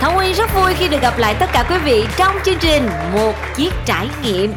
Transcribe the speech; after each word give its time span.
Thảo 0.00 0.14
Nguyên 0.14 0.34
rất 0.34 0.54
vui 0.54 0.74
khi 0.74 0.88
được 0.88 1.02
gặp 1.02 1.18
lại 1.18 1.36
tất 1.40 1.46
cả 1.52 1.66
quý 1.70 1.76
vị 1.84 2.04
trong 2.16 2.36
chương 2.44 2.58
trình 2.60 2.86
Một 3.12 3.34
chiếc 3.56 3.74
trải 3.86 4.08
nghiệm 4.22 4.52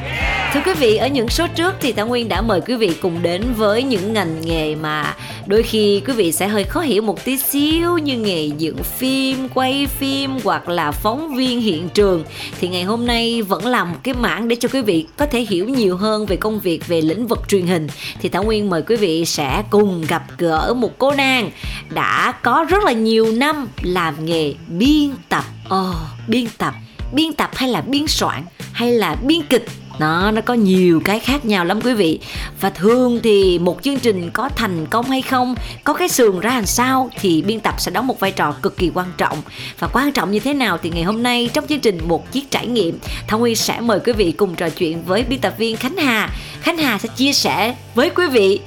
Thưa 0.53 0.61
quý 0.65 0.73
vị, 0.73 0.97
ở 0.97 1.07
những 1.07 1.29
số 1.29 1.47
trước 1.55 1.75
thì 1.81 1.91
Thảo 1.91 2.07
Nguyên 2.07 2.29
đã 2.29 2.41
mời 2.41 2.61
quý 2.61 2.75
vị 2.75 2.95
cùng 3.01 3.21
đến 3.21 3.43
với 3.57 3.83
những 3.83 4.13
ngành 4.13 4.41
nghề 4.41 4.75
mà 4.75 5.15
đôi 5.45 5.63
khi 5.63 6.01
quý 6.07 6.13
vị 6.13 6.31
sẽ 6.31 6.47
hơi 6.47 6.63
khó 6.63 6.79
hiểu 6.79 7.01
một 7.01 7.25
tí 7.25 7.37
xíu 7.37 7.97
như 7.97 8.17
nghề 8.17 8.45
dựng 8.45 8.83
phim, 8.83 9.49
quay 9.49 9.87
phim 9.87 10.31
hoặc 10.43 10.69
là 10.69 10.91
phóng 10.91 11.35
viên 11.35 11.61
hiện 11.61 11.89
trường. 11.89 12.23
Thì 12.59 12.67
ngày 12.67 12.83
hôm 12.83 13.07
nay 13.07 13.41
vẫn 13.41 13.65
là 13.65 13.83
một 13.83 13.95
cái 14.03 14.13
mảng 14.13 14.47
để 14.47 14.55
cho 14.59 14.69
quý 14.73 14.81
vị 14.81 15.07
có 15.17 15.25
thể 15.25 15.39
hiểu 15.39 15.69
nhiều 15.69 15.97
hơn 15.97 16.25
về 16.25 16.35
công 16.35 16.59
việc 16.59 16.87
về 16.87 17.01
lĩnh 17.01 17.27
vực 17.27 17.39
truyền 17.47 17.67
hình. 17.67 17.87
Thì 18.21 18.29
Thảo 18.29 18.43
Nguyên 18.43 18.69
mời 18.69 18.81
quý 18.81 18.95
vị 18.95 19.25
sẽ 19.25 19.63
cùng 19.69 20.05
gặp 20.07 20.23
gỡ 20.37 20.73
một 20.77 20.91
cô 20.97 21.11
nàng 21.11 21.51
đã 21.89 22.31
có 22.31 22.65
rất 22.69 22.83
là 22.83 22.91
nhiều 22.91 23.31
năm 23.31 23.67
làm 23.81 24.25
nghề 24.25 24.53
biên 24.67 25.09
tập. 25.31 25.43
Ồ, 25.69 25.89
oh, 25.89 25.95
biên 26.27 26.45
tập. 26.57 26.73
Biên 27.13 27.33
tập 27.33 27.49
hay 27.55 27.69
là 27.69 27.81
biên 27.81 28.07
soạn 28.07 28.43
hay 28.73 28.91
là 28.91 29.15
biên 29.15 29.41
kịch? 29.49 29.65
Nó 29.99 30.31
nó 30.31 30.41
có 30.41 30.53
nhiều 30.53 31.01
cái 31.05 31.19
khác 31.19 31.45
nhau 31.45 31.65
lắm 31.65 31.81
quý 31.81 31.93
vị. 31.93 32.19
Và 32.61 32.69
thường 32.69 33.19
thì 33.23 33.59
một 33.59 33.83
chương 33.83 33.99
trình 33.99 34.29
có 34.33 34.49
thành 34.49 34.85
công 34.85 35.05
hay 35.05 35.21
không 35.21 35.55
có 35.83 35.93
cái 35.93 36.09
sườn 36.09 36.39
ra 36.39 36.49
làm 36.49 36.65
sao 36.65 37.09
thì 37.19 37.41
biên 37.41 37.59
tập 37.59 37.75
sẽ 37.77 37.91
đóng 37.91 38.07
một 38.07 38.19
vai 38.19 38.31
trò 38.31 38.51
cực 38.51 38.77
kỳ 38.77 38.91
quan 38.93 39.07
trọng. 39.17 39.41
Và 39.79 39.87
quan 39.87 40.11
trọng 40.11 40.31
như 40.31 40.39
thế 40.39 40.53
nào 40.53 40.77
thì 40.83 40.89
ngày 40.89 41.03
hôm 41.03 41.23
nay 41.23 41.49
trong 41.53 41.67
chương 41.67 41.79
trình 41.79 41.99
một 42.07 42.31
chiếc 42.31 42.51
trải 42.51 42.67
nghiệm 42.67 42.99
Thảo 43.27 43.39
Nguyên 43.39 43.55
sẽ 43.55 43.79
mời 43.79 43.99
quý 44.05 44.13
vị 44.13 44.31
cùng 44.31 44.55
trò 44.55 44.69
chuyện 44.69 45.03
với 45.03 45.23
biên 45.23 45.39
tập 45.39 45.53
viên 45.57 45.77
Khánh 45.77 45.97
Hà. 45.97 46.29
Khánh 46.61 46.77
Hà 46.77 46.97
sẽ 46.97 47.09
chia 47.15 47.33
sẻ 47.33 47.75
với 47.95 48.09
quý 48.09 48.27
vị 48.27 48.59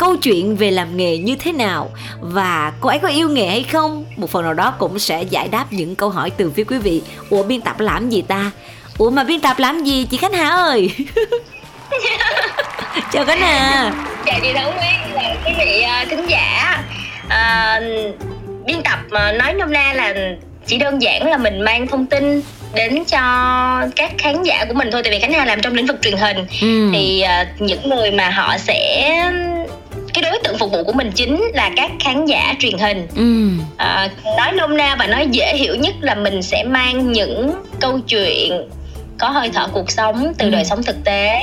câu 0.00 0.16
chuyện 0.16 0.56
về 0.56 0.70
làm 0.70 0.96
nghề 0.96 1.18
như 1.18 1.36
thế 1.36 1.52
nào 1.52 1.90
và 2.20 2.72
cô 2.80 2.88
ấy 2.88 2.98
có 2.98 3.08
yêu 3.08 3.28
nghề 3.28 3.46
hay 3.46 3.62
không 3.62 4.04
một 4.16 4.30
phần 4.30 4.44
nào 4.44 4.54
đó 4.54 4.74
cũng 4.78 4.98
sẽ 4.98 5.22
giải 5.22 5.48
đáp 5.48 5.66
những 5.70 5.96
câu 5.96 6.08
hỏi 6.08 6.30
từ 6.30 6.50
phía 6.50 6.64
quý 6.64 6.78
vị. 6.78 7.02
Ủa 7.30 7.42
biên 7.42 7.60
tập 7.60 7.80
làm 7.80 8.08
gì 8.08 8.22
ta? 8.22 8.50
Ủa 8.98 9.10
mà 9.10 9.24
biên 9.24 9.40
tập 9.40 9.58
làm 9.58 9.84
gì 9.84 10.06
chị 10.10 10.16
khánh 10.16 10.32
hà 10.32 10.48
ơi? 10.48 10.90
Chào 13.12 13.24
khánh 13.24 13.40
hà. 13.40 13.92
Chào 14.26 14.40
chị 14.42 14.52
thảo 14.54 14.72
nguyên 14.72 15.14
chào 15.14 15.36
quý 15.46 15.52
vị 15.58 15.84
uh, 16.02 16.08
thính 16.10 16.26
giả. 16.28 16.78
Uh, 17.24 17.82
biên 18.66 18.82
tập 18.82 18.98
mà 19.10 19.32
nói 19.32 19.54
nôm 19.54 19.72
na 19.72 19.92
là 19.92 20.14
chỉ 20.66 20.78
đơn 20.78 21.02
giản 21.02 21.26
là 21.26 21.36
mình 21.36 21.60
mang 21.60 21.86
thông 21.86 22.06
tin 22.06 22.42
đến 22.74 23.04
cho 23.04 23.20
các 23.96 24.12
khán 24.18 24.42
giả 24.42 24.64
của 24.64 24.74
mình 24.74 24.88
thôi. 24.92 25.02
Tại 25.02 25.12
vì 25.12 25.18
khánh 25.18 25.32
hà 25.32 25.44
làm 25.44 25.60
trong 25.60 25.74
lĩnh 25.74 25.86
vực 25.86 25.96
truyền 26.02 26.16
hình. 26.16 26.36
Ừ. 26.60 26.90
thì 26.92 27.24
uh, 27.24 27.60
những 27.60 27.88
người 27.88 28.10
mà 28.10 28.30
họ 28.30 28.58
sẽ 28.58 29.10
cái 30.14 30.22
đối 30.22 30.38
tượng 30.44 30.58
phục 30.58 30.72
vụ 30.72 30.84
của 30.84 30.92
mình 30.92 31.10
chính 31.14 31.42
là 31.54 31.70
các 31.76 31.90
khán 32.00 32.26
giả 32.26 32.54
truyền 32.58 32.78
hình 32.78 33.06
ừ. 33.16 33.48
à, 33.76 34.08
nói 34.36 34.52
nôm 34.52 34.76
na 34.76 34.96
và 34.98 35.06
nói 35.06 35.26
dễ 35.30 35.56
hiểu 35.56 35.74
nhất 35.74 35.94
là 36.00 36.14
mình 36.14 36.42
sẽ 36.42 36.64
mang 36.64 37.12
những 37.12 37.50
câu 37.80 37.98
chuyện 38.08 38.68
có 39.18 39.28
hơi 39.28 39.50
thở 39.54 39.68
cuộc 39.72 39.90
sống 39.90 40.32
từ 40.38 40.46
ừ. 40.46 40.50
đời 40.50 40.64
sống 40.64 40.82
thực 40.82 41.04
tế 41.04 41.40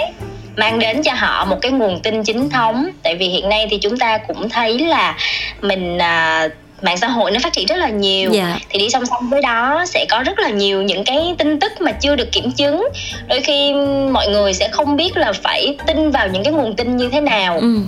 mang 0.56 0.80
đến 0.80 1.04
cho 1.04 1.14
họ 1.14 1.46
một 1.46 1.58
cái 1.62 1.72
nguồn 1.72 2.00
tin 2.00 2.24
chính 2.24 2.50
thống 2.50 2.90
tại 3.04 3.16
vì 3.16 3.28
hiện 3.28 3.50
nay 3.50 3.68
thì 3.70 3.78
chúng 3.78 3.98
ta 3.98 4.18
cũng 4.18 4.50
thấy 4.50 4.80
là 4.80 5.18
mình 5.62 5.98
à, 5.98 6.50
mạng 6.82 6.98
xã 6.98 7.08
hội 7.08 7.32
nó 7.32 7.40
phát 7.44 7.54
triển 7.54 7.66
rất 7.66 7.76
là 7.76 7.90
nhiều 7.90 8.32
yeah. 8.34 8.48
Dạ. 8.48 8.60
thì 8.70 8.80
đi 8.80 8.90
song 8.90 9.06
song 9.06 9.30
với 9.30 9.42
đó 9.42 9.86
sẽ 9.88 10.06
có 10.10 10.24
rất 10.24 10.40
là 10.40 10.50
nhiều 10.50 10.82
những 10.82 11.04
cái 11.04 11.36
tin 11.38 11.60
tức 11.60 11.72
mà 11.80 11.92
chưa 11.92 12.16
được 12.16 12.32
kiểm 12.32 12.52
chứng 12.52 12.88
đôi 13.28 13.42
khi 13.42 13.74
mọi 14.12 14.28
người 14.28 14.54
sẽ 14.54 14.70
không 14.72 14.96
biết 14.96 15.18
là 15.18 15.34
phải 15.34 15.78
tin 15.88 16.12
vào 16.12 16.28
những 16.28 16.44
cái 16.44 16.54
nguồn 16.54 16.76
tin 16.76 16.98
như 16.98 17.10
thế 17.10 17.22
nào 17.22 17.60
ừ 17.60 17.80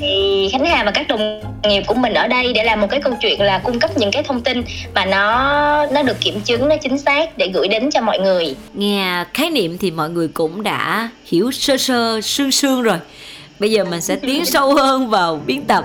thì 0.00 0.48
khánh 0.52 0.66
hà 0.66 0.84
và 0.84 0.90
các 0.90 1.08
đồng 1.08 1.40
nghiệp 1.64 1.82
của 1.86 1.94
mình 1.94 2.14
ở 2.14 2.26
đây 2.26 2.52
để 2.52 2.64
làm 2.64 2.80
một 2.80 2.86
cái 2.90 3.00
câu 3.00 3.14
chuyện 3.20 3.40
là 3.40 3.58
cung 3.58 3.78
cấp 3.78 3.90
những 3.96 4.10
cái 4.10 4.22
thông 4.22 4.40
tin 4.40 4.62
mà 4.94 5.04
nó 5.04 5.86
nó 5.86 6.02
được 6.02 6.20
kiểm 6.20 6.40
chứng 6.40 6.68
nó 6.68 6.76
chính 6.76 6.98
xác 6.98 7.38
để 7.38 7.50
gửi 7.54 7.68
đến 7.68 7.90
cho 7.90 8.00
mọi 8.00 8.18
người. 8.18 8.56
Nghe 8.74 9.24
khái 9.34 9.50
niệm 9.50 9.78
thì 9.78 9.90
mọi 9.90 10.10
người 10.10 10.28
cũng 10.28 10.62
đã 10.62 11.08
hiểu 11.26 11.50
sơ 11.50 11.76
sơ 11.76 12.20
sương 12.20 12.50
sương 12.50 12.82
rồi. 12.82 12.98
Bây 13.58 13.70
giờ 13.70 13.84
mình 13.84 14.00
sẽ 14.00 14.16
tiến 14.22 14.44
sâu 14.44 14.74
hơn 14.74 15.08
vào 15.08 15.40
biên 15.46 15.62
tập. 15.62 15.84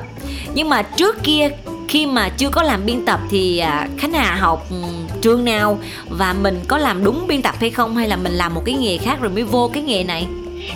Nhưng 0.54 0.70
mà 0.70 0.82
trước 0.82 1.24
kia 1.24 1.50
khi 1.88 2.06
mà 2.06 2.30
chưa 2.30 2.50
có 2.50 2.64
làm 2.64 2.86
biên 2.86 3.06
tập 3.06 3.20
thì 3.32 3.60
à, 3.60 3.88
khánh 3.98 4.14
hà 4.14 4.36
học 4.36 4.68
ừ, 4.70 4.76
trường 5.22 5.46
nào? 5.46 5.80
Và 6.10 6.34
mình 6.34 6.60
có 6.68 6.78
làm 6.78 7.04
đúng 7.04 7.28
biên 7.28 7.42
tập 7.42 7.56
hay 7.60 7.70
không? 7.70 7.96
Hay 7.96 8.08
là 8.08 8.16
mình 8.16 8.34
làm 8.34 8.54
một 8.54 8.62
cái 8.66 8.76
nghề 8.76 8.98
khác 8.98 9.18
rồi 9.22 9.32
mới 9.32 9.44
vô 9.44 9.70
cái 9.74 9.84
nghề 9.84 10.04
này 10.04 10.28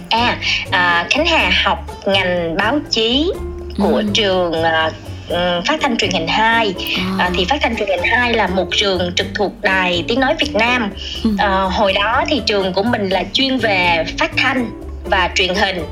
à, 0.09 0.37
à 0.71 1.07
khánh 1.09 1.25
hà 1.25 1.51
học 1.63 1.85
ngành 2.05 2.55
báo 2.57 2.79
chí 2.91 3.31
của 3.77 3.97
ừ. 3.97 4.05
trường 4.13 4.63
à, 4.63 4.91
ừ, 5.29 5.61
phát 5.65 5.79
thanh 5.81 5.97
truyền 5.97 6.11
hình 6.11 6.27
2 6.27 6.73
à. 6.97 7.03
À, 7.19 7.31
thì 7.35 7.45
phát 7.45 7.57
thanh 7.61 7.75
truyền 7.75 7.89
hình 7.89 8.03
2 8.03 8.33
là 8.33 8.47
một 8.47 8.67
trường 8.71 9.11
trực 9.15 9.27
thuộc 9.35 9.51
đài 9.61 10.03
tiếng 10.07 10.19
nói 10.19 10.35
Việt 10.39 10.55
Nam 10.55 10.89
ừ. 11.23 11.29
à, 11.37 11.49
hồi 11.49 11.93
đó 11.93 12.23
thì 12.27 12.41
trường 12.45 12.73
của 12.73 12.83
mình 12.83 13.09
là 13.09 13.23
chuyên 13.33 13.57
về 13.57 14.05
phát 14.17 14.31
thanh 14.37 14.69
và 15.09 15.29
truyền 15.35 15.55
hình 15.55 15.83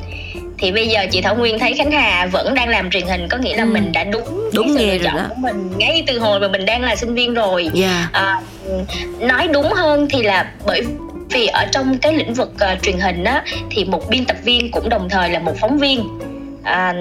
thì 0.57 0.71
bây 0.71 0.87
giờ 0.87 1.05
chị 1.11 1.21
Thảo 1.21 1.35
Nguyên 1.35 1.59
thấy 1.59 1.73
Khánh 1.73 1.91
Hà 1.91 2.25
vẫn 2.31 2.53
đang 2.53 2.69
làm 2.69 2.89
truyền 2.89 3.07
hình 3.07 3.27
có 3.29 3.37
nghĩa 3.37 3.57
là 3.57 3.63
ừ. 3.63 3.69
mình 3.73 3.91
đã 3.91 4.03
đúng 4.03 4.49
đúng 4.53 4.75
lựa 4.75 4.97
chọn 5.03 5.15
đó. 5.15 5.23
của 5.29 5.35
mình 5.35 5.71
ngay 5.77 6.03
từ 6.07 6.19
hồi 6.19 6.39
mà 6.39 6.47
mình 6.47 6.65
đang 6.65 6.81
là 6.81 6.95
sinh 6.95 7.15
viên 7.15 7.33
rồi 7.33 7.61
yeah. 7.63 7.75
Dạ. 7.75 8.09
à, 8.11 8.41
nói 9.19 9.47
đúng 9.47 9.73
hơn 9.73 10.07
thì 10.09 10.23
là 10.23 10.51
bởi 10.65 10.83
vì 11.35 11.47
ở 11.47 11.65
trong 11.71 11.97
cái 11.97 12.13
lĩnh 12.13 12.33
vực 12.33 12.51
uh, 12.53 12.83
truyền 12.83 12.99
hình 12.99 13.23
á 13.23 13.43
thì 13.69 13.85
một 13.85 14.09
biên 14.09 14.25
tập 14.25 14.37
viên 14.43 14.71
cũng 14.71 14.89
đồng 14.89 15.09
thời 15.09 15.29
là 15.29 15.39
một 15.39 15.53
phóng 15.59 15.77
viên 15.77 16.07
à, 16.63 16.93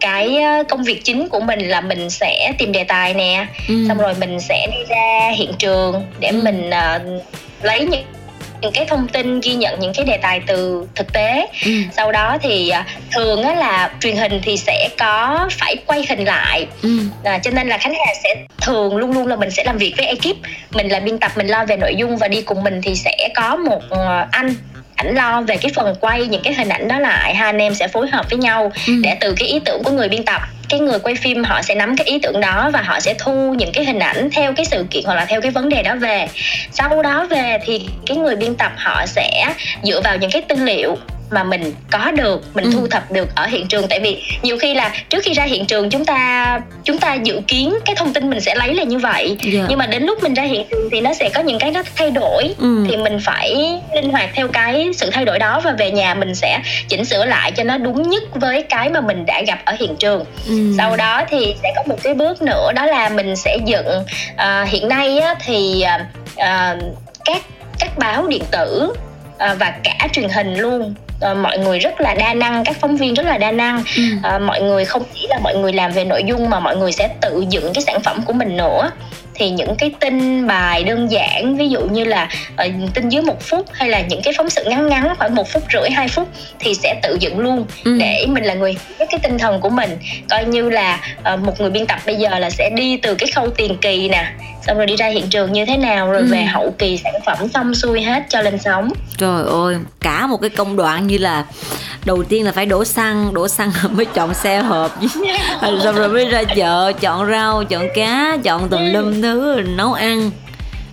cái 0.00 0.42
ờ, 0.42 0.64
công 0.68 0.84
việc 0.84 1.04
chính 1.04 1.28
của 1.28 1.40
mình 1.40 1.68
là 1.68 1.80
mình 1.80 2.10
sẽ 2.10 2.52
tìm 2.58 2.72
đề 2.72 2.84
tài 2.84 3.14
nè 3.14 3.46
ừ. 3.68 3.84
xong 3.88 3.98
rồi 3.98 4.14
mình 4.20 4.40
sẽ 4.40 4.66
đi 4.72 4.84
ra 4.88 5.30
hiện 5.36 5.52
trường 5.58 6.02
để 6.20 6.28
ừ. 6.28 6.40
mình 6.44 6.70
uh, 6.70 7.22
lấy 7.62 7.80
những 7.80 8.04
những 8.60 8.72
cái 8.72 8.86
thông 8.86 9.08
tin 9.08 9.40
ghi 9.40 9.54
nhận 9.54 9.80
những 9.80 9.92
cái 9.94 10.04
đề 10.04 10.16
tài 10.16 10.40
từ 10.46 10.86
thực 10.94 11.12
tế 11.12 11.46
ừ. 11.64 11.70
sau 11.96 12.12
đó 12.12 12.38
thì 12.42 12.68
à, 12.68 12.86
thường 13.12 13.42
á 13.42 13.54
là 13.54 13.90
truyền 14.00 14.16
hình 14.16 14.40
thì 14.42 14.56
sẽ 14.56 14.88
có 14.98 15.48
phải 15.58 15.76
quay 15.86 16.04
hình 16.08 16.24
lại 16.24 16.66
ừ. 16.82 16.98
à, 17.24 17.38
cho 17.38 17.50
nên 17.50 17.68
là 17.68 17.78
khánh 17.78 17.94
hà 17.94 18.14
sẽ 18.24 18.34
thường 18.60 18.96
luôn 18.96 19.12
luôn 19.12 19.26
là 19.26 19.36
mình 19.36 19.50
sẽ 19.50 19.64
làm 19.64 19.78
việc 19.78 19.94
với 19.96 20.06
ekip 20.06 20.36
mình 20.70 20.88
là 20.88 21.00
biên 21.00 21.18
tập 21.18 21.32
mình 21.36 21.46
lo 21.46 21.64
về 21.64 21.76
nội 21.76 21.94
dung 21.96 22.16
và 22.16 22.28
đi 22.28 22.42
cùng 22.42 22.64
mình 22.64 22.80
thì 22.82 22.94
sẽ 22.94 23.28
có 23.34 23.56
một 23.56 23.80
ờ, 23.90 24.26
anh 24.30 24.54
ảnh 24.94 25.14
lo 25.14 25.40
về 25.40 25.56
cái 25.56 25.72
phần 25.74 25.94
quay 26.00 26.26
những 26.26 26.42
cái 26.42 26.54
hình 26.54 26.68
ảnh 26.68 26.88
đó 26.88 26.98
lại 26.98 27.34
hai 27.34 27.48
anh 27.48 27.58
em 27.58 27.74
sẽ 27.74 27.88
phối 27.88 28.08
hợp 28.08 28.30
với 28.30 28.38
nhau 28.38 28.72
ừ. 28.86 28.92
để 29.02 29.16
từ 29.20 29.34
cái 29.38 29.48
ý 29.48 29.60
tưởng 29.64 29.82
của 29.82 29.90
người 29.90 30.08
biên 30.08 30.24
tập 30.24 30.42
cái 30.68 30.80
người 30.80 30.98
quay 30.98 31.14
phim 31.14 31.44
họ 31.44 31.62
sẽ 31.62 31.74
nắm 31.74 31.96
cái 31.96 32.06
ý 32.06 32.18
tưởng 32.22 32.40
đó 32.40 32.70
và 32.72 32.82
họ 32.82 33.00
sẽ 33.00 33.14
thu 33.18 33.54
những 33.58 33.72
cái 33.72 33.84
hình 33.84 33.98
ảnh 33.98 34.30
theo 34.32 34.52
cái 34.52 34.64
sự 34.64 34.86
kiện 34.90 35.04
hoặc 35.04 35.14
là 35.14 35.24
theo 35.24 35.40
cái 35.40 35.50
vấn 35.50 35.68
đề 35.68 35.82
đó 35.82 35.94
về. 35.96 36.28
Sau 36.72 37.02
đó 37.02 37.26
về 37.30 37.58
thì 37.64 37.88
cái 38.06 38.16
người 38.16 38.36
biên 38.36 38.54
tập 38.54 38.72
họ 38.76 39.06
sẽ 39.06 39.54
dựa 39.82 40.00
vào 40.00 40.16
những 40.16 40.30
cái 40.30 40.42
tư 40.42 40.56
liệu 40.56 40.96
mà 41.30 41.44
mình 41.44 41.74
có 41.90 42.10
được 42.10 42.44
mình 42.54 42.64
ừ. 42.64 42.70
thu 42.74 42.86
thập 42.86 43.10
được 43.10 43.28
ở 43.34 43.46
hiện 43.46 43.66
trường 43.66 43.88
tại 43.88 44.00
vì 44.00 44.22
nhiều 44.42 44.58
khi 44.58 44.74
là 44.74 44.92
trước 45.08 45.24
khi 45.24 45.32
ra 45.32 45.44
hiện 45.44 45.66
trường 45.66 45.90
chúng 45.90 46.04
ta 46.04 46.60
chúng 46.84 46.98
ta 46.98 47.14
dự 47.14 47.40
kiến 47.46 47.74
cái 47.84 47.96
thông 47.96 48.12
tin 48.12 48.30
mình 48.30 48.40
sẽ 48.40 48.54
lấy 48.54 48.74
là 48.74 48.82
như 48.82 48.98
vậy 48.98 49.26
yeah. 49.26 49.54
Dạ. 49.54 49.66
nhưng 49.68 49.78
mà 49.78 49.86
đến 49.86 50.02
lúc 50.02 50.22
mình 50.22 50.34
ra 50.34 50.42
hiện 50.42 50.66
trường 50.70 50.88
thì 50.92 51.00
nó 51.00 51.14
sẽ 51.14 51.30
có 51.34 51.40
những 51.40 51.58
cái 51.58 51.70
nó 51.70 51.82
thay 51.96 52.10
đổi 52.10 52.54
ừ. 52.58 52.86
thì 52.90 52.96
mình 52.96 53.18
phải 53.24 53.80
linh 53.94 54.10
hoạt 54.10 54.30
theo 54.34 54.48
cái 54.48 54.90
sự 54.94 55.10
thay 55.10 55.24
đổi 55.24 55.38
đó 55.38 55.60
và 55.64 55.74
về 55.78 55.90
nhà 55.90 56.14
mình 56.14 56.34
sẽ 56.34 56.60
chỉnh 56.88 57.04
sửa 57.04 57.24
lại 57.24 57.52
cho 57.52 57.64
nó 57.64 57.78
đúng 57.78 58.10
nhất 58.10 58.22
với 58.34 58.62
cái 58.62 58.90
mà 58.90 59.00
mình 59.00 59.26
đã 59.26 59.42
gặp 59.46 59.58
ở 59.64 59.76
hiện 59.78 59.96
trường 59.96 60.24
ừ. 60.48 60.74
sau 60.78 60.96
đó 60.96 61.22
thì 61.28 61.54
sẽ 61.62 61.72
có 61.76 61.82
một 61.86 62.02
cái 62.02 62.14
bước 62.14 62.42
nữa 62.42 62.72
đó 62.74 62.86
là 62.86 63.08
mình 63.08 63.36
sẽ 63.36 63.58
dựng 63.66 64.04
uh, 64.32 64.68
hiện 64.68 64.88
nay 64.88 65.18
á, 65.18 65.34
thì 65.44 65.84
uh, 66.32 66.82
các 67.24 67.42
các 67.78 67.98
báo 67.98 68.26
điện 68.26 68.42
tử 68.50 68.92
uh, 69.34 69.58
và 69.58 69.74
cả 69.84 70.08
truyền 70.12 70.28
hình 70.28 70.54
luôn 70.54 70.94
uh, 71.30 71.36
mọi 71.36 71.58
người 71.58 71.78
rất 71.78 72.00
là 72.00 72.14
đa 72.14 72.34
năng 72.34 72.64
các 72.64 72.76
phóng 72.80 72.96
viên 72.96 73.14
rất 73.14 73.26
là 73.26 73.38
đa 73.38 73.50
năng 73.50 73.82
ừ. 73.96 74.02
uh, 74.36 74.42
mọi 74.42 74.62
người 74.62 74.84
không 74.84 75.02
chỉ 75.14 75.26
là 75.30 75.38
mọi 75.42 75.54
người 75.54 75.72
làm 75.72 75.92
về 75.92 76.04
nội 76.04 76.24
dung 76.26 76.50
mà 76.50 76.60
mọi 76.60 76.76
người 76.76 76.92
sẽ 76.92 77.08
tự 77.20 77.44
dựng 77.50 77.72
cái 77.74 77.82
sản 77.82 78.00
phẩm 78.02 78.22
của 78.26 78.32
mình 78.32 78.56
nữa 78.56 78.90
thì 79.38 79.50
những 79.50 79.74
cái 79.78 79.90
tin 80.00 80.46
bài 80.46 80.84
đơn 80.84 81.10
giản 81.10 81.56
ví 81.56 81.68
dụ 81.68 81.80
như 81.80 82.04
là 82.04 82.28
uh, 82.66 82.94
tin 82.94 83.08
dưới 83.08 83.22
một 83.22 83.42
phút 83.42 83.66
hay 83.72 83.88
là 83.88 84.00
những 84.00 84.22
cái 84.22 84.34
phóng 84.36 84.50
sự 84.50 84.64
ngắn 84.66 84.88
ngắn 84.88 85.14
khoảng 85.18 85.34
một 85.34 85.48
phút 85.52 85.62
rưỡi 85.72 85.90
hai 85.90 86.08
phút 86.08 86.28
thì 86.58 86.74
sẽ 86.74 87.00
tự 87.02 87.16
dựng 87.20 87.38
luôn 87.38 87.64
ừ. 87.84 87.96
để 88.00 88.26
mình 88.28 88.44
là 88.44 88.54
người 88.54 88.76
với 88.98 89.06
cái 89.10 89.20
tinh 89.22 89.38
thần 89.38 89.60
của 89.60 89.70
mình 89.70 89.98
coi 90.30 90.44
như 90.44 90.70
là 90.70 91.00
uh, 91.34 91.40
một 91.40 91.60
người 91.60 91.70
biên 91.70 91.86
tập 91.86 91.98
bây 92.06 92.16
giờ 92.16 92.38
là 92.38 92.50
sẽ 92.50 92.70
đi 92.70 92.96
từ 92.96 93.14
cái 93.14 93.30
khâu 93.34 93.50
tiền 93.50 93.76
kỳ 93.80 94.08
nè 94.08 94.32
xong 94.66 94.76
rồi 94.76 94.86
đi 94.86 94.96
ra 94.96 95.06
hiện 95.06 95.28
trường 95.30 95.52
như 95.52 95.66
thế 95.66 95.76
nào 95.76 96.10
rồi 96.10 96.20
ừ. 96.20 96.28
về 96.30 96.42
hậu 96.42 96.74
kỳ 96.78 96.96
sản 96.96 97.12
phẩm 97.26 97.48
xong 97.54 97.74
xuôi 97.74 98.02
hết 98.02 98.22
cho 98.28 98.42
lên 98.42 98.58
sóng 98.58 98.90
trời 99.18 99.44
ơi 99.44 99.76
cả 100.00 100.26
một 100.26 100.40
cái 100.40 100.50
công 100.50 100.76
đoạn 100.76 101.06
như 101.06 101.18
là 101.18 101.44
đầu 102.04 102.22
tiên 102.22 102.44
là 102.44 102.52
phải 102.52 102.66
đổ 102.66 102.84
xăng 102.84 103.34
đổ 103.34 103.48
xăng 103.48 103.70
mới 103.90 104.04
chọn 104.04 104.34
xe 104.34 104.58
hộp 104.62 104.98
xong 105.84 105.94
rồi 105.96 106.08
mới 106.08 106.24
ra 106.24 106.44
chợ 106.44 106.92
chọn 107.00 107.30
rau 107.30 107.64
chọn 107.64 107.88
cá 107.94 108.36
chọn 108.44 108.68
tùm 108.68 108.92
lum 108.92 109.20
thứ 109.34 109.62
nấu 109.76 109.92
ăn 109.92 110.30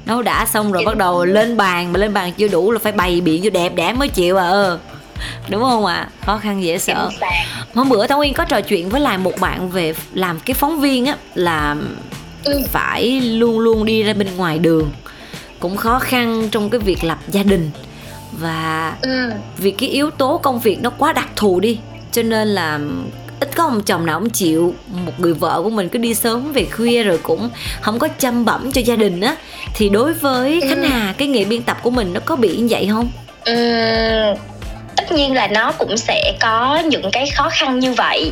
nấu 0.06 0.22
đã 0.22 0.46
xong 0.46 0.72
rồi 0.72 0.86
bắt 0.86 0.98
đầu 0.98 1.26
lên 1.26 1.58
bàn 1.58 1.94
mà 1.94 2.00
lên 2.00 2.14
bàn 2.14 2.34
chưa 2.38 2.48
đủ 2.48 2.72
là 2.72 2.80
phải 2.80 2.92
bày 2.92 3.22
biện 3.22 3.44
cho 3.44 3.50
đẹp 3.50 3.76
đẽ 3.76 3.94
mới 3.94 4.08
chịu 4.08 4.38
à 4.38 4.78
đúng 5.50 5.62
không 5.62 5.86
ạ 5.86 5.96
à? 5.96 6.10
khó 6.26 6.38
khăn 6.38 6.64
dễ 6.64 6.78
sợ 6.78 7.10
hôm 7.74 7.90
bữa 7.90 8.08
thảo 8.08 8.18
nguyên 8.18 8.34
có 8.34 8.46
trò 8.46 8.62
chuyện 8.62 8.90
với 8.90 9.02
lại 9.02 9.18
một 9.18 9.34
bạn 9.40 9.70
về 9.70 9.94
làm 10.14 10.40
cái 10.40 10.54
phóng 10.54 10.80
viên 10.80 11.06
á 11.06 11.16
là 11.36 11.76
ừ. 12.44 12.62
phải 12.72 13.22
luôn 13.22 13.60
luôn 13.60 13.86
đi 13.86 14.04
ra 14.04 14.14
bên 14.14 14.28
ngoài 14.38 14.60
đường 14.60 14.92
cũng 15.60 15.78
khó 15.78 16.00
khăn 16.00 16.50
trong 16.52 16.70
cái 16.70 16.80
việc 16.80 17.04
lập 17.04 17.18
gia 17.28 17.44
đình 17.44 17.72
và 18.32 18.96
ừ. 19.02 19.32
vì 19.58 19.72
cái 19.72 19.90
yếu 19.90 20.10
tố 20.10 20.38
công 20.38 20.60
việc 20.60 20.82
nó 20.82 20.90
quá 20.90 21.14
đặc 21.14 21.28
thù 21.36 21.60
đi 21.60 21.80
cho 22.12 22.24
nên 22.24 22.48
là 22.48 22.80
ít 23.40 23.50
có 23.56 23.64
ông 23.64 23.82
chồng 23.84 24.06
nào 24.06 24.16
ông 24.16 24.30
chịu 24.30 24.74
một 25.06 25.14
người 25.18 25.34
vợ 25.34 25.62
của 25.64 25.70
mình 25.70 25.90
cứ 25.90 26.00
đi 26.00 26.14
sớm 26.14 26.54
về 26.54 26.66
khuya 26.66 27.04
rồi 27.04 27.20
cũng 27.24 27.50
không 27.82 28.00
có 28.00 28.08
chăm 28.20 28.46
bẩm 28.46 28.72
cho 28.72 28.82
gia 28.82 28.96
đình 28.96 29.22
á. 29.22 29.36
Thì 29.76 29.90
đối 29.90 30.14
với 30.14 30.62
ừ. 30.62 30.68
khánh 30.70 30.84
hà 30.84 31.14
cái 31.18 31.28
nghề 31.28 31.46
biên 31.46 31.64
tập 31.64 31.78
của 31.84 31.90
mình 31.90 32.14
nó 32.14 32.20
có 32.26 32.36
bị 32.36 32.58
như 32.58 32.68
vậy 32.70 32.88
không? 32.92 33.10
Ừ, 33.46 33.56
tất 34.96 35.12
nhiên 35.12 35.34
là 35.34 35.48
nó 35.48 35.72
cũng 35.72 35.98
sẽ 35.98 36.34
có 36.40 36.82
những 36.86 37.12
cái 37.12 37.30
khó 37.30 37.50
khăn 37.50 37.80
như 37.80 37.94
vậy. 37.94 38.32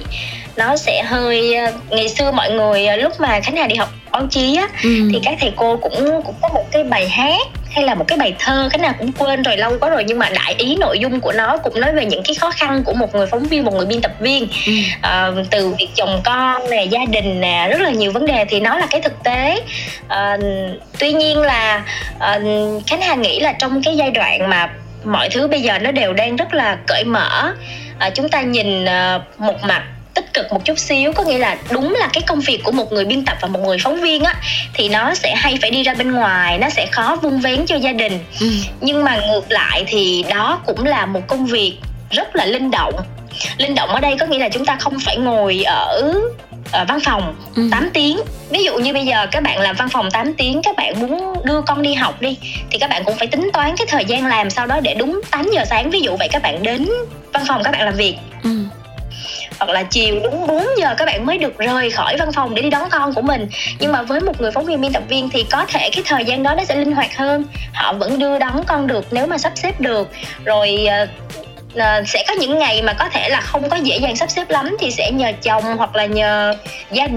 Nó 0.55 0.77
sẽ 0.77 1.03
hơi 1.03 1.55
ờ, 1.55 1.71
ngày 1.89 2.09
xưa 2.09 2.31
mọi 2.31 2.51
người 2.51 2.85
ờ, 2.85 2.95
lúc 2.95 3.19
mà 3.19 3.39
khánh 3.39 3.55
hà 3.55 3.67
đi 3.67 3.75
học 3.75 3.89
báo 4.13 4.27
chí 4.29 4.55
á 4.55 4.67
ừ. 4.83 5.09
thì 5.13 5.19
các 5.23 5.37
thầy 5.39 5.51
cô 5.55 5.77
cũng 5.77 6.21
cũng 6.25 6.35
có 6.41 6.49
một 6.53 6.65
cái 6.71 6.83
bài 6.83 7.09
hát 7.09 7.47
hay 7.71 7.83
là 7.83 7.95
một 7.95 8.05
cái 8.07 8.17
bài 8.17 8.35
thơ 8.39 8.69
cái 8.71 8.79
nào 8.79 8.93
cũng 8.99 9.11
quên 9.11 9.43
rồi 9.43 9.57
lâu 9.57 9.77
quá 9.79 9.89
rồi 9.89 10.03
nhưng 10.07 10.19
mà 10.19 10.29
đại 10.29 10.55
ý 10.57 10.75
nội 10.79 10.99
dung 10.99 11.19
của 11.19 11.31
nó 11.31 11.57
cũng 11.57 11.81
nói 11.81 11.93
về 11.93 12.05
những 12.05 12.23
cái 12.23 12.35
khó 12.35 12.51
khăn 12.51 12.83
của 12.85 12.93
một 12.93 13.15
người 13.15 13.27
phóng 13.27 13.43
viên 13.43 13.65
một 13.65 13.73
người 13.73 13.85
biên 13.85 14.01
tập 14.01 14.11
viên 14.19 14.47
ừ. 14.67 14.73
à, 15.01 15.31
từ 15.51 15.75
việc 15.79 15.87
chồng 15.95 16.21
con 16.23 16.69
nè 16.69 16.83
gia 16.83 17.05
đình 17.05 17.41
nè 17.41 17.67
rất 17.71 17.81
là 17.81 17.89
nhiều 17.89 18.11
vấn 18.11 18.25
đề 18.25 18.45
thì 18.45 18.59
nó 18.59 18.77
là 18.77 18.87
cái 18.89 19.01
thực 19.01 19.23
tế 19.23 19.61
à, 20.07 20.37
tuy 20.99 21.13
nhiên 21.13 21.37
là 21.37 21.83
à, 22.19 22.39
khánh 22.87 23.01
hà 23.01 23.15
nghĩ 23.15 23.39
là 23.39 23.53
trong 23.53 23.83
cái 23.83 23.95
giai 23.97 24.11
đoạn 24.11 24.49
mà 24.49 24.69
mọi 25.03 25.29
thứ 25.29 25.47
bây 25.47 25.61
giờ 25.61 25.79
nó 25.79 25.91
đều 25.91 26.13
đang 26.13 26.35
rất 26.35 26.53
là 26.53 26.77
cởi 26.87 27.03
mở 27.03 27.53
à, 27.99 28.09
chúng 28.09 28.29
ta 28.29 28.41
nhìn 28.41 28.85
à, 28.85 29.19
một 29.37 29.63
mặt 29.63 29.83
tích 30.13 30.33
cực 30.33 30.51
một 30.51 30.65
chút 30.65 30.79
xíu 30.79 31.13
có 31.13 31.23
nghĩa 31.23 31.37
là 31.37 31.57
đúng 31.71 31.93
là 31.93 32.09
cái 32.13 32.23
công 32.27 32.39
việc 32.39 32.61
của 32.63 32.71
một 32.71 32.91
người 32.91 33.05
biên 33.05 33.25
tập 33.25 33.37
và 33.41 33.47
một 33.47 33.59
người 33.59 33.77
phóng 33.83 34.01
viên 34.01 34.23
á 34.23 34.35
thì 34.73 34.89
nó 34.89 35.15
sẽ 35.15 35.35
hay 35.35 35.57
phải 35.61 35.71
đi 35.71 35.83
ra 35.83 35.93
bên 35.93 36.11
ngoài 36.11 36.57
nó 36.57 36.69
sẽ 36.69 36.85
khó 36.91 37.17
vun 37.21 37.39
vén 37.39 37.65
cho 37.65 37.75
gia 37.75 37.91
đình. 37.91 38.19
Ừ. 38.39 38.47
nhưng 38.81 39.03
mà 39.03 39.19
ngược 39.27 39.51
lại 39.51 39.83
thì 39.87 40.25
đó 40.29 40.61
cũng 40.65 40.85
là 40.85 41.05
một 41.05 41.21
công 41.27 41.45
việc 41.45 41.77
rất 42.11 42.35
là 42.35 42.45
linh 42.45 42.71
động. 42.71 42.93
Linh 43.57 43.75
động 43.75 43.89
ở 43.89 43.99
đây 43.99 44.15
có 44.19 44.25
nghĩa 44.25 44.39
là 44.39 44.49
chúng 44.49 44.65
ta 44.65 44.75
không 44.79 44.99
phải 44.99 45.17
ngồi 45.17 45.63
ở 45.63 46.13
ở 46.71 46.85
văn 46.87 46.99
phòng 47.05 47.35
ừ. 47.55 47.67
8 47.71 47.89
tiếng. 47.93 48.19
Ví 48.49 48.63
dụ 48.63 48.77
như 48.77 48.93
bây 48.93 49.05
giờ 49.05 49.27
các 49.31 49.43
bạn 49.43 49.59
làm 49.59 49.75
văn 49.75 49.89
phòng 49.89 50.11
8 50.11 50.33
tiếng 50.33 50.61
các 50.63 50.75
bạn 50.75 50.99
muốn 50.99 51.45
đưa 51.45 51.61
con 51.61 51.81
đi 51.81 51.93
học 51.93 52.21
đi 52.21 52.37
thì 52.71 52.77
các 52.77 52.89
bạn 52.89 53.03
cũng 53.03 53.17
phải 53.17 53.27
tính 53.27 53.49
toán 53.53 53.75
cái 53.77 53.87
thời 53.89 54.05
gian 54.05 54.25
làm 54.25 54.49
sau 54.49 54.67
đó 54.67 54.79
để 54.79 54.93
đúng 54.93 55.21
8 55.31 55.49
giờ 55.53 55.65
sáng. 55.69 55.89
Ví 55.89 56.01
dụ 56.01 56.15
vậy 56.19 56.27
các 56.31 56.41
bạn 56.41 56.63
đến 56.63 56.87
văn 57.33 57.43
phòng 57.47 57.63
các 57.63 57.71
bạn 57.71 57.81
làm 57.85 57.95
việc. 57.95 58.15
Ừ 58.43 58.49
hoặc 59.59 59.69
là 59.69 59.83
chiều 59.83 60.19
đúng 60.23 60.47
4 60.47 60.65
giờ 60.77 60.95
các 60.97 61.05
bạn 61.05 61.25
mới 61.25 61.37
được 61.37 61.57
rời 61.57 61.89
khỏi 61.89 62.15
văn 62.19 62.31
phòng 62.31 62.55
để 62.55 62.61
đi 62.61 62.69
đón 62.69 62.89
con 62.89 63.13
của 63.13 63.21
mình. 63.21 63.47
Nhưng 63.79 63.91
mà 63.91 64.01
với 64.01 64.19
một 64.19 64.41
người 64.41 64.51
phóng 64.51 64.65
viên 64.65 64.81
biên 64.81 64.93
tập 64.93 65.03
viên 65.09 65.29
thì 65.29 65.45
có 65.51 65.65
thể 65.67 65.89
cái 65.93 66.03
thời 66.05 66.25
gian 66.25 66.43
đó 66.43 66.55
nó 66.55 66.63
sẽ 66.63 66.75
linh 66.75 66.91
hoạt 66.91 67.17
hơn. 67.17 67.45
Họ 67.73 67.93
vẫn 67.93 68.19
đưa 68.19 68.39
đón 68.39 68.63
con 68.67 68.87
được 68.87 69.05
nếu 69.11 69.27
mà 69.27 69.37
sắp 69.37 69.53
xếp 69.55 69.81
được. 69.81 70.09
Rồi 70.45 70.85
ờ, 70.85 71.07
uh, 71.75 72.07
sẽ 72.07 72.23
có 72.27 72.33
những 72.33 72.59
ngày 72.59 72.81
mà 72.81 72.93
có 72.93 73.09
thể 73.09 73.29
là 73.29 73.41
không 73.41 73.69
có 73.69 73.75
dễ 73.75 73.97
dàng 73.97 74.15
sắp 74.15 74.29
xếp 74.29 74.49
lắm 74.49 74.77
thì 74.79 74.91
sẽ 74.91 75.11
nhờ 75.11 75.31
chồng 75.41 75.63
hoặc 75.77 75.95
là 75.95 76.05
nhờ 76.05 76.55
gia 76.91 77.07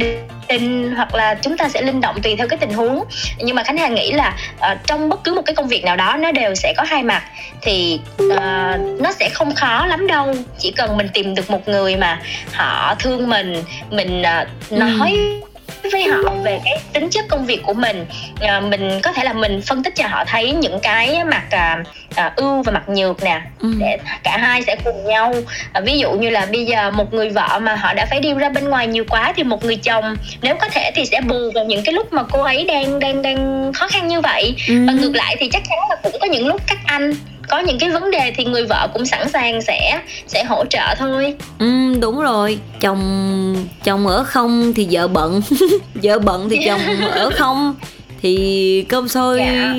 đình 0.49 0.93
hoặc 0.97 1.15
là 1.15 1.35
chúng 1.35 1.57
ta 1.57 1.69
sẽ 1.69 1.83
linh 1.83 2.01
động 2.01 2.23
tùy 2.23 2.37
theo 2.37 2.49
cái 2.49 2.59
tình 2.59 2.73
huống. 2.73 3.05
Nhưng 3.39 3.57
mà 3.57 3.63
khánh 3.63 3.77
hà 3.77 3.89
nghĩ 3.89 4.13
là 4.13 4.37
uh, 4.57 4.79
trong 4.87 5.09
bất 5.09 5.25
cứ 5.25 5.35
một 5.35 5.43
cái 5.47 5.55
công 5.55 5.69
việc 5.69 5.85
nào 5.85 5.97
đó 5.97 6.17
nó 6.21 6.33
đều 6.33 6.55
sẽ 6.55 6.75
có 6.77 6.83
hai 6.83 7.03
mặt 7.03 7.23
thì 7.63 8.01
uh, 8.27 9.01
nó 9.01 9.13
sẽ 9.21 9.29
không 9.33 9.55
khó 9.55 9.87
lắm 9.87 10.07
đâu. 10.07 10.35
Chỉ 10.59 10.71
cần 10.71 10.97
mình 10.97 11.09
tìm 11.15 11.35
được 11.35 11.51
một 11.51 11.69
người 11.69 11.97
mà 11.97 12.21
họ 12.53 12.95
thương 12.99 13.29
mình 13.29 13.63
mình 13.91 14.23
uh, 14.23 14.73
nói 14.73 15.13
ừ 15.13 15.56
với 15.93 16.05
họ 16.05 16.35
về 16.45 16.61
cái 16.65 16.79
tính 16.93 17.11
chất 17.11 17.25
công 17.29 17.47
việc 17.47 17.63
của 17.63 17.75
mình 17.75 18.07
à, 18.41 18.61
mình 18.61 19.01
có 19.03 19.13
thể 19.13 19.25
là 19.25 19.33
mình 19.33 19.61
phân 19.63 19.83
tích 19.83 19.95
cho 19.97 20.07
họ 20.07 20.25
thấy 20.25 20.53
những 20.53 20.81
cái 20.81 21.25
mặt 21.25 21.45
à, 21.51 21.85
à, 22.15 22.33
ưu 22.37 22.63
và 22.63 22.73
mặt 22.73 22.89
nhược 22.89 23.23
nè 23.23 23.41
ừ. 23.61 23.69
để 23.79 23.99
cả 24.23 24.39
hai 24.39 24.63
sẽ 24.63 24.77
cùng 24.85 25.05
nhau 25.05 25.35
à, 25.73 25.81
ví 25.81 25.99
dụ 25.99 26.13
như 26.13 26.31
là 26.31 26.47
bây 26.53 26.67
giờ 26.67 26.91
một 26.91 27.15
người 27.15 27.31
vợ 27.31 27.59
mà 27.63 27.75
họ 27.75 27.95
đã 27.95 28.07
phải 28.11 28.21
đi 28.21 28.35
ra 28.35 28.49
bên 28.49 28.69
ngoài 28.69 28.87
nhiều 28.87 29.05
quá 29.09 29.33
thì 29.37 29.43
một 29.43 29.65
người 29.65 29.77
chồng 29.77 30.17
nếu 30.43 30.55
có 30.55 30.69
thể 30.69 30.91
thì 30.95 31.07
sẽ 31.07 31.21
bù 31.21 31.51
vào 31.55 31.65
những 31.65 31.85
cái 31.85 31.93
lúc 31.93 32.13
mà 32.13 32.23
cô 32.23 32.43
ấy 32.43 32.65
đang 32.65 32.99
đang 32.99 33.23
đang 33.23 33.73
khó 33.73 33.89
khăn 33.89 34.09
như 34.09 34.21
vậy 34.21 34.57
ừ. 34.69 34.75
và 34.87 34.93
ngược 34.93 35.15
lại 35.15 35.37
thì 35.39 35.49
chắc 35.53 35.63
chắn 35.69 35.79
là 35.91 35.97
cũng 36.03 36.17
có 36.21 36.27
những 36.27 36.47
lúc 36.47 36.61
các 36.67 36.79
anh 36.85 37.15
có 37.49 37.59
những 37.59 37.79
cái 37.79 37.91
vấn 37.91 38.11
đề 38.11 38.33
thì 38.37 38.45
người 38.45 38.67
vợ 38.67 38.89
cũng 38.93 39.07
sẵn 39.07 39.29
sàng 39.29 39.63
sẽ 39.63 40.01
sẽ 40.27 40.45
hỗ 40.45 40.65
trợ 40.65 40.95
thôi 40.99 41.35
ừ 41.59 41.95
đúng 42.01 42.21
rồi 42.21 42.59
chồng 42.81 43.67
chồng 43.85 44.07
ở 44.07 44.25
không 44.25 44.73
thì 44.75 44.89
vợ 44.91 45.09
bận 45.09 45.41
vợ 45.95 46.19
bận 46.19 46.49
thì 46.49 46.61
chồng 46.67 46.81
ở 47.11 47.31
không 47.31 47.75
thì 48.23 48.85
cơm 48.89 49.09
sôi 49.09 49.39
dạ. 49.39 49.75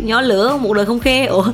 nhỏ 0.00 0.20
lửa 0.20 0.58
một 0.60 0.74
đời 0.74 0.86
không 0.86 1.00
khe 1.00 1.26
ủa 1.26 1.44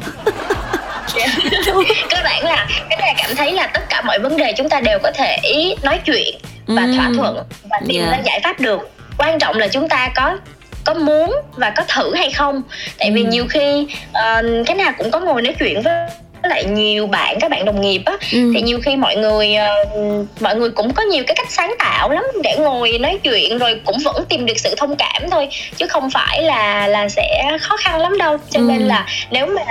cơ 2.11 2.17
bản 2.25 2.45
là 2.45 2.69
cái 2.91 2.99
này 3.01 3.15
cảm 3.19 3.37
thấy 3.37 3.53
là 3.53 3.67
tất 3.67 3.81
cả 3.89 4.03
mọi 4.03 4.19
vấn 4.19 4.37
đề 4.37 4.55
chúng 4.57 4.69
ta 4.69 4.81
đều 4.81 4.99
có 5.03 5.11
thể 5.15 5.39
nói 5.83 5.99
chuyện 6.05 6.37
và 6.67 6.83
ừ. 6.83 6.93
thỏa 6.97 7.11
thuận 7.17 7.37
và 7.71 7.81
tìm 7.87 8.01
yeah. 8.01 8.11
Dạ. 8.11 8.17
ra 8.17 8.23
giải 8.27 8.41
pháp 8.45 8.61
được 8.61 8.91
quan 9.19 9.39
trọng 9.39 9.57
là 9.57 9.69
chúng 9.69 9.89
ta 9.89 10.11
có 10.15 10.39
có 10.87 10.95
muốn 10.95 11.37
và 11.57 11.71
có 11.71 11.83
thử 11.89 12.15
hay 12.15 12.31
không 12.31 12.63
tại 12.99 13.11
vì 13.11 13.25
ừ. 13.25 13.29
nhiều 13.29 13.47
khi 13.51 13.87
uh, 14.11 14.67
cái 14.67 14.77
nào 14.77 14.93
cũng 14.99 15.11
có 15.11 15.21
ngồi 15.21 15.43
nói 15.43 15.55
chuyện 15.59 15.83
với 15.83 15.95
lại 16.43 16.65
nhiều 16.65 17.07
bạn 17.07 17.39
các 17.41 17.51
bạn 17.51 17.65
đồng 17.65 17.81
nghiệp 17.81 18.03
á 18.07 18.17
ừ. 18.33 18.53
thì 18.55 18.63
nhiều 18.63 18.81
khi 18.83 18.97
mọi 18.97 19.17
người 19.17 19.55
uh, 19.95 20.27
mọi 20.41 20.57
người 20.57 20.71
cũng 20.71 20.93
có 20.95 21.03
nhiều 21.03 21.25
cái 21.27 21.37
cách 21.37 21.51
sáng 21.51 21.75
tạo 21.79 22.11
lắm 22.11 22.25
để 22.43 22.57
ngồi 22.59 22.99
nói 22.99 23.19
chuyện 23.23 23.59
rồi 23.59 23.81
cũng 23.85 23.97
vẫn 24.05 24.25
tìm 24.29 24.47
được 24.47 24.59
sự 24.59 24.75
thông 24.77 24.97
cảm 24.97 25.31
thôi 25.31 25.49
chứ 25.77 25.87
không 25.87 26.11
phải 26.11 26.43
là 26.43 26.87
là 26.87 27.09
sẽ 27.09 27.59
khó 27.61 27.77
khăn 27.77 28.01
lắm 28.01 28.19
đâu 28.19 28.37
cho 28.51 28.61
ừ. 28.61 28.65
nên 28.69 28.83
là 28.83 29.07
nếu 29.31 29.47
mà 29.47 29.63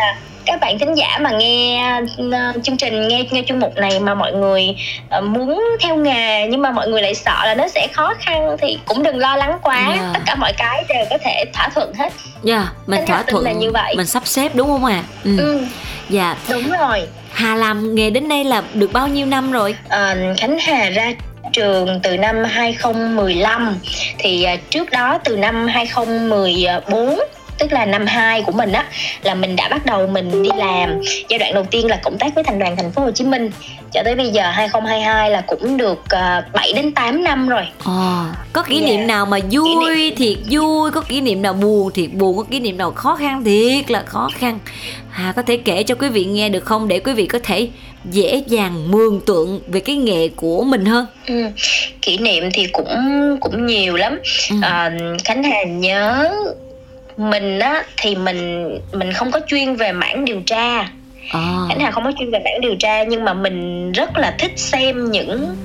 các 0.45 0.59
bạn 0.59 0.79
thính 0.79 0.93
giả 0.93 1.17
mà 1.21 1.31
nghe 1.31 2.01
uh, 2.27 2.63
chương 2.63 2.77
trình 2.77 3.07
nghe 3.07 3.25
nghe 3.31 3.43
chương 3.47 3.59
mục 3.59 3.77
này 3.77 3.99
mà 3.99 4.15
mọi 4.15 4.33
người 4.33 4.75
uh, 5.17 5.23
muốn 5.23 5.63
theo 5.81 5.95
nghề 5.95 6.47
nhưng 6.47 6.61
mà 6.61 6.71
mọi 6.71 6.89
người 6.89 7.01
lại 7.01 7.15
sợ 7.15 7.45
là 7.45 7.55
nó 7.55 7.67
sẽ 7.67 7.87
khó 7.93 8.13
khăn 8.19 8.57
thì 8.61 8.77
cũng 8.85 9.03
đừng 9.03 9.17
lo 9.17 9.35
lắng 9.35 9.57
quá 9.61 9.75
yeah. 9.75 9.99
Dạ. 9.99 10.11
tất 10.13 10.19
cả 10.25 10.35
mọi 10.35 10.53
cái 10.57 10.83
đều 10.89 11.05
có 11.09 11.17
thể 11.17 11.45
thỏa 11.53 11.69
thuận 11.69 11.93
hết 11.93 12.13
dạ 12.43 12.57
yeah, 12.57 12.67
mình 12.87 13.05
thỏa 13.07 13.23
thuận 13.23 13.43
là 13.43 13.51
như 13.51 13.71
vậy 13.71 13.93
mình 13.97 14.07
sắp 14.07 14.27
xếp 14.27 14.55
đúng 14.55 14.67
không 14.67 14.85
ạ 14.85 15.03
à? 15.03 15.03
ừ. 15.23 15.37
ừ 15.37 15.65
dạ 16.09 16.35
đúng 16.49 16.71
rồi 16.79 17.07
hà 17.31 17.55
làm 17.55 17.95
nghề 17.95 18.09
đến 18.09 18.29
đây 18.29 18.43
là 18.43 18.63
được 18.73 18.93
bao 18.93 19.07
nhiêu 19.07 19.25
năm 19.25 19.51
rồi 19.51 19.75
à, 19.89 20.15
khánh 20.37 20.59
hà 20.59 20.89
ra 20.89 21.13
trường 21.53 21.99
từ 22.03 22.17
năm 22.17 22.43
2015 22.43 23.77
thì 24.17 24.47
trước 24.69 24.91
đó 24.91 25.17
từ 25.23 25.37
năm 25.37 25.67
2014 25.67 27.19
tức 27.57 27.71
là 27.71 27.85
năm 27.85 28.05
2 28.05 28.41
của 28.41 28.51
mình 28.51 28.71
á 28.71 28.85
là 29.23 29.35
mình 29.35 29.55
đã 29.55 29.69
bắt 29.69 29.85
đầu 29.85 30.07
mình 30.07 30.43
đi 30.43 30.49
làm 30.57 31.01
giai 31.29 31.39
đoạn 31.39 31.53
đầu 31.53 31.65
tiên 31.71 31.87
là 31.87 31.99
cộng 32.03 32.17
tác 32.17 32.35
với 32.35 32.43
thành 32.43 32.59
đoàn 32.59 32.75
thành 32.77 32.91
phố 32.91 33.01
Hồ 33.01 33.11
Chí 33.11 33.23
Minh 33.23 33.49
cho 33.91 34.03
tới 34.03 34.15
bây 34.15 34.29
giờ 34.29 34.49
2022 34.51 35.29
là 35.29 35.41
cũng 35.41 35.77
được 35.77 35.99
uh, 35.99 36.09
ờ, 36.09 36.43
7 36.53 36.73
đến 36.73 36.91
8 36.91 37.23
năm 37.23 37.49
rồi. 37.49 37.63
À, 37.85 38.25
có 38.53 38.63
kỷ 38.63 38.75
yeah. 38.79 38.89
niệm 38.89 39.07
nào 39.07 39.25
mà 39.25 39.37
vui 39.51 39.69
niệm... 39.95 40.15
thiệt 40.15 40.37
vui, 40.51 40.91
có 40.91 41.01
kỷ 41.01 41.21
niệm 41.21 41.41
nào 41.41 41.53
buồn 41.53 41.91
thiệt 41.93 42.13
buồn, 42.13 42.37
có 42.37 42.43
kỷ 42.43 42.59
niệm 42.59 42.77
nào 42.77 42.91
khó 42.91 43.15
khăn 43.15 43.43
thiệt 43.43 43.91
là 43.91 44.03
khó 44.05 44.29
khăn. 44.37 44.59
À, 45.11 45.33
có 45.35 45.41
thể 45.41 45.57
kể 45.57 45.83
cho 45.83 45.95
quý 45.95 46.09
vị 46.09 46.25
nghe 46.25 46.49
được 46.49 46.65
không 46.65 46.87
để 46.87 46.99
quý 46.99 47.13
vị 47.13 47.25
có 47.25 47.39
thể 47.43 47.69
dễ 48.11 48.43
dàng 48.47 48.91
mường 48.91 49.21
tượng 49.25 49.61
về 49.67 49.79
cái 49.79 49.95
nghệ 49.95 50.27
của 50.35 50.63
mình 50.63 50.85
hơn 50.85 51.05
ừ. 51.27 51.43
kỷ 52.01 52.17
niệm 52.17 52.43
thì 52.53 52.67
cũng 52.71 52.87
cũng 53.39 53.65
nhiều 53.65 53.95
lắm 53.95 54.19
ừ. 54.49 54.55
à, 54.61 54.91
khánh 55.23 55.43
hà 55.43 55.63
nhớ 55.63 56.31
mình 57.17 57.59
á 57.59 57.83
thì 57.97 58.15
mình 58.15 58.69
mình 58.93 59.13
không 59.13 59.31
có 59.31 59.39
chuyên 59.47 59.75
về 59.75 59.91
mảng 59.91 60.25
điều 60.25 60.41
tra 60.45 60.77
à. 61.31 61.65
khánh 61.69 61.79
hà 61.79 61.91
không 61.91 62.03
có 62.03 62.11
chuyên 62.19 62.31
về 62.31 62.39
mảng 62.39 62.61
điều 62.61 62.75
tra 62.75 63.03
nhưng 63.03 63.23
mà 63.23 63.33
mình 63.33 63.91
rất 63.91 64.17
là 64.17 64.35
thích 64.39 64.59
xem 64.59 65.11
những 65.11 65.55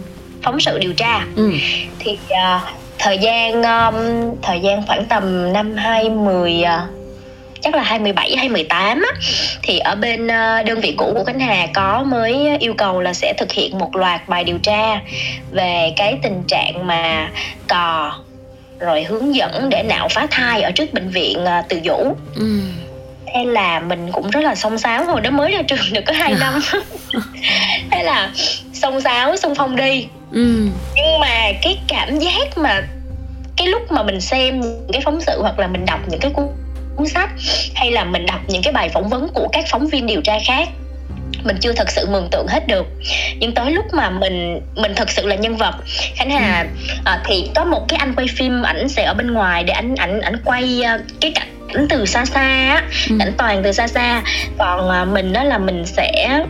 phóng 0.42 0.60
sự 0.60 0.78
điều 0.78 0.92
tra 0.92 1.26
ừ. 1.36 1.52
thì 1.98 2.12
uh, 2.12 2.62
thời 2.98 3.18
gian 3.18 3.62
um, 3.62 3.94
thời 4.42 4.60
gian 4.60 4.86
khoảng 4.86 5.04
tầm 5.04 5.52
năm 5.52 5.76
20 5.76 6.62
uh, 6.62 7.00
chắc 7.60 7.74
là 7.74 7.82
27 7.82 8.36
hay 8.36 8.48
18 8.48 9.02
á 9.02 9.20
thì 9.62 9.78
ở 9.78 9.94
bên 9.94 10.26
uh, 10.26 10.66
đơn 10.66 10.80
vị 10.82 10.94
cũ 10.98 11.12
của 11.14 11.24
Khánh 11.24 11.40
Hà 11.40 11.66
có 11.74 12.02
mới 12.02 12.58
yêu 12.58 12.74
cầu 12.74 13.00
là 13.00 13.12
sẽ 13.12 13.34
thực 13.38 13.52
hiện 13.52 13.78
một 13.78 13.96
loạt 13.96 14.28
bài 14.28 14.44
điều 14.44 14.58
tra 14.58 15.00
về 15.50 15.92
cái 15.96 16.18
tình 16.22 16.42
trạng 16.48 16.86
mà 16.86 17.30
cò 17.68 18.12
rồi 18.80 19.04
hướng 19.04 19.34
dẫn 19.34 19.68
để 19.68 19.82
nạo 19.82 20.08
phá 20.08 20.26
thai 20.30 20.62
ở 20.62 20.70
trước 20.70 20.92
bệnh 20.92 21.08
viện 21.08 21.38
uh, 21.44 21.68
Từ 21.68 21.80
Dũ. 21.84 22.14
Ừ 22.36 22.60
thế 23.34 23.44
là 23.44 23.80
mình 23.80 24.12
cũng 24.12 24.30
rất 24.30 24.40
là 24.40 24.54
xông 24.54 24.78
xáo 24.78 25.04
hồi 25.04 25.20
đó 25.20 25.30
mới 25.30 25.52
ra 25.52 25.62
trường 25.62 25.92
được 25.92 26.00
có 26.06 26.12
hai 26.12 26.34
năm 26.40 26.60
thế 27.90 28.02
là 28.02 28.30
xông 28.72 29.00
xáo 29.00 29.36
xung 29.36 29.54
phong 29.54 29.76
đi 29.76 30.06
ừ. 30.32 30.68
nhưng 30.96 31.20
mà 31.20 31.52
cái 31.62 31.78
cảm 31.88 32.18
giác 32.18 32.58
mà 32.58 32.82
cái 33.56 33.66
lúc 33.66 33.92
mà 33.92 34.02
mình 34.02 34.20
xem 34.20 34.60
những 34.60 34.90
cái 34.92 35.02
phóng 35.04 35.20
sự 35.20 35.42
hoặc 35.42 35.58
là 35.58 35.66
mình 35.66 35.86
đọc 35.86 36.00
những 36.08 36.20
cái 36.20 36.32
cuốn 36.96 37.06
sách 37.06 37.30
hay 37.74 37.90
là 37.90 38.04
mình 38.04 38.26
đọc 38.26 38.40
những 38.48 38.62
cái 38.62 38.72
bài 38.72 38.88
phỏng 38.88 39.08
vấn 39.08 39.28
của 39.34 39.48
các 39.52 39.64
phóng 39.70 39.86
viên 39.86 40.06
điều 40.06 40.20
tra 40.20 40.38
khác 40.46 40.68
mình 41.44 41.56
chưa 41.60 41.72
thật 41.72 41.90
sự 41.90 42.06
mường 42.06 42.28
tượng 42.30 42.46
hết 42.46 42.68
được 42.68 42.86
nhưng 43.38 43.54
tới 43.54 43.70
lúc 43.70 43.84
mà 43.92 44.10
mình 44.10 44.60
mình 44.76 44.92
thật 44.96 45.10
sự 45.10 45.26
là 45.26 45.36
nhân 45.36 45.56
vật 45.56 45.74
khánh 46.14 46.30
hà 46.30 46.62
ừ. 46.62 46.68
à, 47.04 47.22
thì 47.24 47.50
có 47.54 47.64
một 47.64 47.88
cái 47.88 47.98
anh 47.98 48.14
quay 48.14 48.26
phim 48.36 48.62
ảnh 48.62 48.88
sẽ 48.88 49.04
ở 49.04 49.14
bên 49.14 49.32
ngoài 49.32 49.64
để 49.64 49.72
ảnh 49.72 49.94
ảnh 49.96 50.20
ảnh 50.20 50.36
quay 50.44 50.82
uh, 50.94 51.00
cái 51.20 51.32
cảnh 51.34 51.86
từ 51.88 52.06
xa 52.06 52.24
xa 52.24 52.40
á 52.40 52.82
ừ. 53.10 53.16
cảnh 53.18 53.32
toàn 53.38 53.62
từ 53.62 53.72
xa 53.72 53.86
xa 53.86 54.22
còn 54.58 55.02
uh, 55.02 55.08
mình 55.08 55.32
đó 55.32 55.44
là 55.44 55.58
mình 55.58 55.86
sẽ 55.86 56.42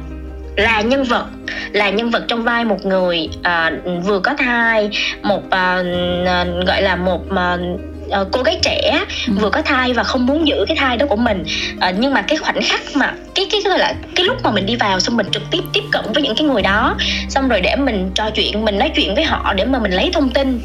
là 0.57 0.81
nhân 0.81 1.05
vật 1.05 1.27
là 1.73 1.91
nhân 1.91 2.11
vật 2.11 2.25
trong 2.29 2.43
vai 2.43 2.65
một 2.65 2.87
người 2.87 3.29
uh, 3.39 4.05
vừa 4.05 4.21
có 4.21 4.35
thai 4.39 4.91
một 5.23 5.43
uh, 5.47 6.67
gọi 6.67 6.83
là 6.83 6.97
một 6.97 7.21
uh, 7.31 7.81
uh, 8.21 8.29
cô 8.33 8.43
gái 8.43 8.59
trẻ 8.63 9.05
ừ. 9.27 9.33
vừa 9.41 9.51
có 9.51 9.63
thai 9.63 9.93
và 9.93 10.03
không 10.03 10.27
muốn 10.27 10.49
giữ 10.49 10.65
cái 10.69 10.77
thai 10.77 10.97
đó 10.97 11.07
của 11.07 11.17
mình 11.17 11.45
uh, 11.77 11.95
nhưng 11.99 12.15
mà 12.15 12.23
cái 12.23 12.39
khoảnh 12.39 12.63
khắc 12.63 12.81
mà 12.95 13.13
cái 13.35 13.47
cái 13.51 13.61
gọi 13.65 13.79
là 13.79 13.95
cái 14.15 14.27
lúc 14.27 14.37
mà 14.45 14.51
mình 14.51 14.67
đi 14.67 14.77
vào 14.77 15.01
xong 15.01 15.17
mình 15.17 15.27
trực 15.33 15.43
tiếp 15.51 15.63
tiếp 15.73 15.83
cận 15.93 16.05
với 16.15 16.23
những 16.23 16.35
cái 16.37 16.47
người 16.47 16.63
đó 16.63 16.97
xong 17.29 17.49
rồi 17.49 17.61
để 17.61 17.77
mình 17.77 18.11
trò 18.15 18.31
chuyện 18.31 18.65
mình 18.65 18.79
nói 18.79 18.91
chuyện 18.97 19.15
với 19.15 19.25
họ 19.25 19.55
để 19.57 19.65
mà 19.65 19.79
mình 19.79 19.93
lấy 19.93 20.11
thông 20.13 20.31
tin 20.31 20.61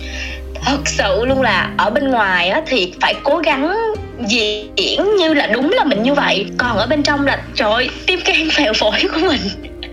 thật 0.65 0.79
sự 0.85 1.25
luôn 1.25 1.41
là 1.41 1.69
ở 1.77 1.89
bên 1.89 2.11
ngoài 2.11 2.49
á, 2.49 2.61
thì 2.67 2.93
phải 3.01 3.15
cố 3.23 3.37
gắng 3.37 3.75
diễn 4.27 5.15
như 5.17 5.33
là 5.33 5.47
đúng 5.47 5.71
là 5.71 5.83
mình 5.83 6.03
như 6.03 6.13
vậy 6.13 6.45
còn 6.57 6.77
ở 6.77 6.87
bên 6.87 7.03
trong 7.03 7.25
là 7.25 7.41
trời 7.55 7.89
tim 8.05 8.19
can 8.25 8.49
phèo 8.51 8.73
phổi 8.73 8.99
của 9.13 9.19
mình. 9.27 9.41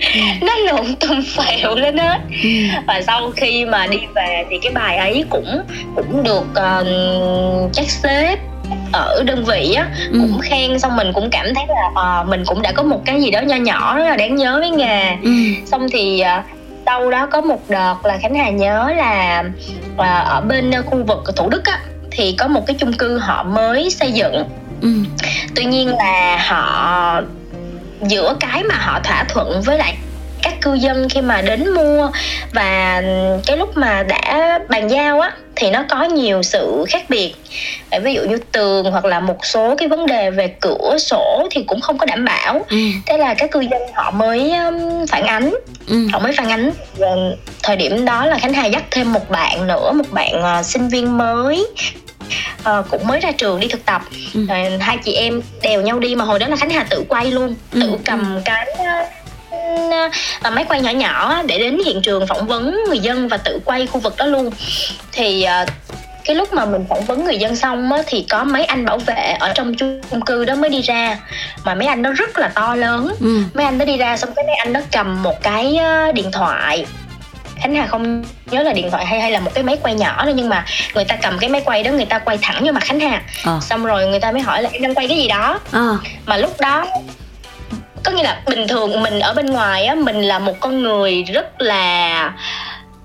nó 0.41 0.57
lộn 0.57 0.95
tùm 1.01 1.23
phèo 1.23 1.75
lên 1.75 1.99
hết 1.99 2.19
ừ. 2.43 2.49
và 2.87 3.03
sau 3.07 3.31
khi 3.37 3.65
mà 3.65 3.87
đi 3.87 3.99
về 4.15 4.45
thì 4.51 4.59
cái 4.63 4.73
bài 4.73 4.97
ấy 4.97 5.25
cũng 5.31 5.63
cũng 5.97 6.23
được 6.23 6.47
uh, 6.51 7.73
chắc 7.73 7.91
xếp 7.91 8.39
ở 8.93 9.23
đơn 9.27 9.45
vị 9.45 9.75
á 9.75 9.87
ừ. 10.13 10.19
cũng 10.23 10.41
khen 10.43 10.79
xong 10.79 10.97
mình 10.97 11.13
cũng 11.15 11.31
cảm 11.31 11.47
thấy 11.55 11.65
là 11.69 12.21
uh, 12.21 12.29
mình 12.29 12.43
cũng 12.47 12.63
đã 12.63 12.73
có 12.73 12.83
một 12.83 13.03
cái 13.05 13.23
gì 13.23 13.31
đó 13.31 13.41
nho 13.41 13.57
nhỏ 13.57 13.97
rất 13.99 14.05
là 14.05 14.17
đáng 14.17 14.37
nhớ 14.37 14.59
với 14.61 14.71
nghề 14.71 15.17
ừ. 15.23 15.31
xong 15.67 15.87
thì 15.93 16.23
uh, 16.39 16.45
đâu 16.85 17.11
đó 17.11 17.27
có 17.27 17.41
một 17.41 17.61
đợt 17.69 17.95
là 18.05 18.19
khánh 18.19 18.35
hà 18.35 18.51
nhớ 18.51 18.93
là 18.97 19.45
uh, 19.95 19.99
ở 20.27 20.41
bên 20.49 20.73
khu 20.87 21.05
vực 21.05 21.37
thủ 21.37 21.49
đức 21.49 21.65
á 21.65 21.79
thì 22.11 22.35
có 22.39 22.49
một 22.49 22.67
cái 22.67 22.77
chung 22.79 22.93
cư 22.93 23.19
họ 23.19 23.43
mới 23.43 23.91
xây 23.91 24.13
dựng 24.13 24.45
ừ. 24.81 24.89
tuy 25.57 25.65
nhiên 25.65 25.89
là 25.89 26.39
họ 26.49 27.21
giữa 28.03 28.37
cái 28.41 28.63
mà 28.65 28.75
họ 28.75 29.01
thỏa 29.05 29.25
thuận 29.25 29.63
với 29.63 29.79
lại 29.79 29.97
các 30.43 30.61
cư 30.61 30.75
dân 30.75 31.09
khi 31.09 31.21
mà 31.21 31.43
đến 31.43 31.75
mua 31.75 32.11
và 32.53 33.03
cái 33.47 33.57
lúc 33.57 33.77
mà 33.77 34.03
đã 34.03 34.59
bàn 34.69 34.89
giao 34.91 35.21
á 35.21 35.33
thì 35.57 35.71
nó 35.71 35.85
có 35.89 36.05
nhiều 36.05 36.43
sự 36.43 36.85
khác 36.89 37.03
biệt. 37.09 37.35
Ví 38.03 38.15
dụ 38.15 38.23
như 38.23 38.39
tường 38.53 38.91
hoặc 38.91 39.05
là 39.05 39.21
một 39.21 39.47
số 39.47 39.77
cái 39.77 39.89
vấn 39.89 40.07
đề 40.07 40.31
về 40.31 40.55
cửa 40.61 40.97
sổ 40.99 41.49
thì 41.51 41.65
cũng 41.67 41.81
không 41.81 41.99
có 41.99 42.07
đảm 42.07 42.25
bảo. 42.25 42.65
Ừ. 42.69 42.77
thế 43.07 43.19
là 43.19 43.35
các 43.35 43.51
cư 43.51 43.61
dân 43.61 43.83
họ 43.95 44.11
mới 44.11 44.53
phản 45.09 45.27
ánh. 45.27 45.55
Ừ. 45.89 46.09
họ 46.13 46.19
mới 46.19 46.33
phản 46.33 46.51
ánh. 46.51 46.71
Và 46.97 47.09
thời 47.63 47.77
điểm 47.77 48.05
đó 48.05 48.27
là 48.27 48.39
khánh 48.39 48.53
hà 48.53 48.67
dắt 48.67 48.83
thêm 48.91 49.13
một 49.13 49.31
bạn 49.31 49.67
nữa 49.67 49.93
một 49.93 50.11
bạn 50.11 50.59
uh, 50.61 50.67
sinh 50.67 50.89
viên 50.89 51.19
mới 51.19 51.67
uh, 52.61 52.87
cũng 52.91 53.07
mới 53.07 53.21
ra 53.21 53.33
trường 53.33 53.61
đi 53.61 53.69
thực 53.69 53.85
tập 53.85 54.03
ừ. 54.35 54.47
rồi 54.49 54.79
hai 54.81 54.99
chị 55.05 55.13
em 55.13 55.43
đèo 55.63 55.83
nhau 55.83 55.99
đi 55.99 56.15
mà 56.15 56.25
hồi 56.25 56.39
đó 56.39 56.47
là 56.49 56.57
khánh 56.57 56.71
hà 56.71 56.85
tự 56.85 57.05
quay 57.09 57.31
luôn 57.31 57.55
ừ. 57.73 57.81
tự 57.81 57.99
cầm 58.05 58.35
ừ. 58.35 58.43
cái 58.45 58.67
uh, 60.47 60.53
máy 60.53 60.65
quay 60.69 60.81
nhỏ 60.81 60.91
nhỏ 60.91 61.43
để 61.43 61.59
đến 61.59 61.79
hiện 61.87 62.03
trường 62.03 62.27
phỏng 62.27 62.47
vấn 62.47 62.85
người 62.89 62.99
dân 62.99 63.29
và 63.29 63.37
tự 63.37 63.61
quay 63.65 63.87
khu 63.87 64.01
vực 64.01 64.17
đó 64.17 64.27
luôn 64.27 64.51
thì 65.13 65.47
uh, 65.63 65.69
cái 66.25 66.37
lúc 66.37 66.53
mà 66.53 66.65
mình 66.65 66.85
phỏng 66.89 67.05
vấn 67.05 67.25
người 67.25 67.39
dân 67.39 67.57
xong 67.57 67.93
á, 67.93 68.03
thì 68.07 68.27
có 68.31 68.45
mấy 68.45 68.65
anh 68.65 68.85
bảo 68.85 68.99
vệ 68.99 69.37
ở 69.41 69.53
trong 69.55 69.75
chung 69.75 70.21
cư 70.27 70.45
đó 70.45 70.55
mới 70.55 70.71
đi 70.71 70.83
ra 70.83 71.19
mà 71.65 71.75
mấy 71.75 71.87
anh 71.87 72.03
đó 72.03 72.11
rất 72.17 72.39
là 72.39 72.49
to 72.49 72.75
lớn 72.75 73.15
ừ. 73.21 73.43
mấy 73.55 73.65
anh 73.65 73.79
đó 73.79 73.85
đi 73.85 73.97
ra 73.97 74.17
xong 74.17 74.31
cái 74.37 74.45
mấy 74.47 74.57
anh 74.57 74.73
đó 74.73 74.81
cầm 74.93 75.23
một 75.23 75.43
cái 75.43 75.79
điện 76.15 76.33
thoại 76.33 76.87
khánh 77.63 77.75
hà 77.75 77.87
không 77.87 78.25
nhớ 78.51 78.63
là 78.63 78.73
điện 78.73 78.91
thoại 78.91 79.07
hay 79.07 79.21
hay 79.21 79.31
là 79.31 79.41
một 79.41 79.51
cái 79.55 79.65
máy 79.65 79.79
quay 79.83 79.95
nhỏ 79.95 80.23
thôi 80.25 80.33
nhưng 80.37 80.49
mà 80.49 80.65
người 80.95 81.05
ta 81.05 81.17
cầm 81.23 81.39
cái 81.39 81.51
máy 81.51 81.63
quay 81.65 81.83
đó 81.83 81.91
người 81.91 82.05
ta 82.05 82.19
quay 82.19 82.39
thẳng 82.43 82.65
vô 82.65 82.73
mặt 82.73 82.83
khánh 82.85 83.01
hà 83.01 83.23
à. 83.45 83.61
xong 83.61 83.85
rồi 83.85 84.07
người 84.07 84.21
ta 84.21 84.33
mới 84.33 84.43
hỏi 84.43 84.63
là 84.63 84.71
em 84.73 84.83
đang 84.83 84.95
quay 84.95 85.09
cái 85.09 85.17
gì 85.17 85.29
đó 85.29 85.61
à. 85.73 85.89
mà 86.27 86.37
lúc 86.37 86.61
đó 86.61 86.87
có 88.05 88.13
nghĩa 88.13 88.23
là 88.23 88.43
bình 88.47 88.69
thường 88.69 89.03
mình 89.03 89.21
ở 89.21 89.35
bên 89.35 89.47
ngoài 89.47 89.85
á 89.85 89.95
mình 89.95 90.23
là 90.23 90.39
một 90.39 90.61
con 90.61 90.83
người 90.83 91.23
rất 91.23 91.61
là 91.63 92.33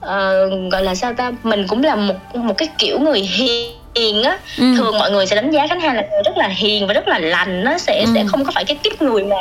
uh, 0.05 0.71
gọi 0.71 0.83
là 0.83 0.95
sao 0.95 1.13
ta 1.13 1.31
mình 1.43 1.67
cũng 1.67 1.83
là 1.83 1.95
một 1.95 2.35
một 2.35 2.57
cái 2.57 2.67
kiểu 2.77 2.99
người 2.99 3.19
hiền 3.19 3.71
hiền 3.95 4.23
á 4.23 4.37
ừ. 4.57 4.73
thường 4.77 4.99
mọi 4.99 5.11
người 5.11 5.27
sẽ 5.27 5.35
đánh 5.35 5.51
giá 5.51 5.67
khánh 5.67 5.79
hà 5.79 5.93
là 5.93 6.01
người 6.01 6.21
rất 6.25 6.37
là 6.37 6.47
hiền 6.47 6.87
và 6.87 6.93
rất 6.93 7.07
là 7.07 7.19
lành 7.19 7.63
nó 7.63 7.77
sẽ 7.77 7.99
ừ. 7.99 8.11
sẽ 8.13 8.23
không 8.27 8.45
có 8.45 8.51
phải 8.55 8.65
cái 8.65 8.77
tiếp 8.83 9.01
người 9.01 9.23
mà 9.23 9.35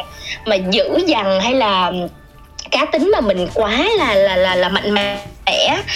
mà 0.46 0.56
dữ 0.56 0.99
dằn 1.06 1.40
hay 1.40 1.54
là 1.54 1.92
cá 2.76 2.85
tính 2.85 3.11
mà 3.12 3.21
mình 3.21 3.49
quá 3.54 3.85
là 3.99 4.14
là 4.14 4.37
là 4.37 4.54
là 4.54 4.68
mạnh 4.68 4.95
mẽ 4.95 5.18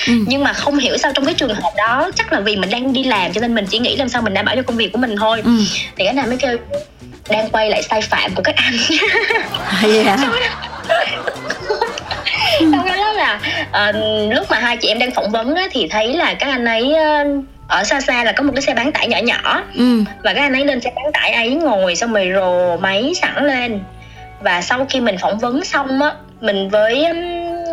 ừ. 0.06 0.12
nhưng 0.26 0.44
mà 0.44 0.52
không 0.52 0.78
hiểu 0.78 0.96
sao 0.96 1.12
trong 1.14 1.24
cái 1.24 1.34
trường 1.34 1.54
hợp 1.54 1.72
đó 1.76 2.10
chắc 2.16 2.32
là 2.32 2.40
vì 2.40 2.56
mình 2.56 2.70
đang 2.70 2.92
đi 2.92 3.04
làm 3.04 3.32
cho 3.32 3.40
nên 3.40 3.54
mình 3.54 3.66
chỉ 3.66 3.78
nghĩ 3.78 3.96
làm 3.96 4.08
sao 4.08 4.22
mình 4.22 4.34
đảm 4.34 4.44
bảo 4.44 4.56
cho 4.56 4.62
công 4.62 4.76
việc 4.76 4.92
của 4.92 4.98
mình 4.98 5.16
thôi 5.16 5.42
ừ. 5.44 5.50
thì 5.96 6.04
cái 6.04 6.12
này 6.12 6.26
mới 6.26 6.36
kêu 6.36 6.56
đang 7.28 7.50
quay 7.50 7.70
lại 7.70 7.82
sai 7.82 8.02
phạm 8.02 8.34
của 8.34 8.42
các 8.42 8.54
anh 8.56 8.74
yeah. 9.82 10.18
xong 12.60 12.82
cái 12.84 12.98
đó 12.98 13.12
là 13.12 13.40
uh, 13.88 13.96
lúc 14.34 14.50
mà 14.50 14.58
hai 14.58 14.76
chị 14.76 14.88
em 14.88 14.98
đang 14.98 15.10
phỏng 15.10 15.30
vấn 15.30 15.54
á, 15.54 15.68
thì 15.72 15.88
thấy 15.88 16.14
là 16.14 16.34
các 16.34 16.50
anh 16.50 16.64
ấy 16.64 16.84
uh, 16.84 17.44
ở 17.68 17.84
xa 17.84 18.00
xa 18.00 18.24
là 18.24 18.32
có 18.32 18.42
một 18.42 18.52
cái 18.54 18.62
xe 18.62 18.74
bán 18.74 18.92
tải 18.92 19.08
nhỏ 19.08 19.18
nhỏ 19.18 19.62
ừ. 19.76 20.04
và 20.24 20.34
các 20.34 20.40
anh 20.40 20.52
ấy 20.52 20.64
lên 20.64 20.80
xe 20.80 20.92
bán 20.96 21.12
tải 21.12 21.32
ấy 21.32 21.54
ngồi 21.54 21.96
xong 21.96 22.12
rồi 22.12 22.30
rồ 22.34 22.76
máy 22.76 23.12
sẵn 23.22 23.46
lên 23.46 23.80
và 24.40 24.62
sau 24.62 24.86
khi 24.90 25.00
mình 25.00 25.16
phỏng 25.18 25.38
vấn 25.38 25.64
xong 25.64 26.02
á 26.02 26.12
mình 26.40 26.68
với 26.70 27.06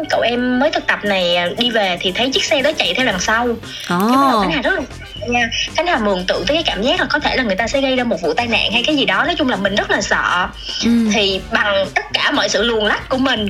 cậu 0.09 0.21
em 0.21 0.59
mới 0.59 0.71
thực 0.71 0.87
tập 0.87 0.99
này 1.03 1.37
đi 1.57 1.69
về 1.69 1.97
thì 2.01 2.11
thấy 2.11 2.29
chiếc 2.33 2.43
xe 2.43 2.61
đó 2.61 2.71
chạy 2.77 2.93
theo 2.93 3.05
đằng 3.05 3.19
sau 3.19 3.47
oh. 3.47 4.43
cái 4.43 4.51
hà 4.51 4.61
rất 4.61 4.73
là 4.73 4.81
nha 5.27 5.49
khánh 5.75 5.87
hà 5.87 5.97
mường 5.97 6.25
tượng 6.27 6.45
tới 6.45 6.57
cái 6.57 6.63
cảm 6.63 6.81
giác 6.81 6.99
là 6.99 7.05
có 7.09 7.19
thể 7.19 7.35
là 7.35 7.43
người 7.43 7.55
ta 7.55 7.67
sẽ 7.67 7.81
gây 7.81 7.95
ra 7.95 8.03
một 8.03 8.21
vụ 8.21 8.33
tai 8.33 8.47
nạn 8.47 8.71
hay 8.71 8.83
cái 8.83 8.95
gì 8.95 9.05
đó 9.05 9.23
nói 9.23 9.35
chung 9.37 9.49
là 9.49 9.55
mình 9.55 9.75
rất 9.75 9.91
là 9.91 10.01
sợ 10.01 10.47
ừ. 10.85 10.91
thì 11.13 11.41
bằng 11.51 11.87
tất 11.95 12.05
cả 12.13 12.31
mọi 12.31 12.49
sự 12.49 12.63
luồn 12.63 12.85
lách 12.85 13.09
của 13.09 13.17
mình 13.17 13.47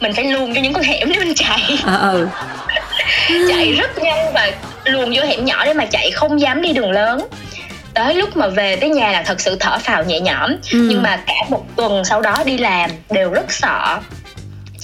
mình 0.00 0.12
phải 0.12 0.24
luồn 0.24 0.54
cho 0.54 0.60
những 0.60 0.72
con 0.72 0.82
hẻm 0.82 1.08
để 1.08 1.18
mình 1.18 1.34
chạy 1.34 1.78
à, 1.86 1.96
ừ. 1.96 2.28
chạy 3.48 3.72
rất 3.72 3.98
nhanh 3.98 4.32
và 4.34 4.52
luồn 4.84 5.12
vô 5.14 5.22
hẻm 5.22 5.44
nhỏ 5.44 5.64
để 5.64 5.74
mà 5.74 5.84
chạy 5.84 6.10
không 6.10 6.40
dám 6.40 6.62
đi 6.62 6.72
đường 6.72 6.90
lớn 6.90 7.28
tới 7.94 8.14
lúc 8.14 8.36
mà 8.36 8.48
về 8.48 8.76
tới 8.76 8.90
nhà 8.90 9.10
là 9.10 9.22
thật 9.22 9.40
sự 9.40 9.56
thở 9.60 9.78
phào 9.78 10.04
nhẹ 10.04 10.20
nhõm 10.20 10.50
ừ. 10.50 10.86
nhưng 10.90 11.02
mà 11.02 11.16
cả 11.26 11.34
một 11.48 11.66
tuần 11.76 12.04
sau 12.04 12.20
đó 12.20 12.42
đi 12.46 12.58
làm 12.58 12.90
đều 13.10 13.30
rất 13.30 13.52
sợ 13.52 14.00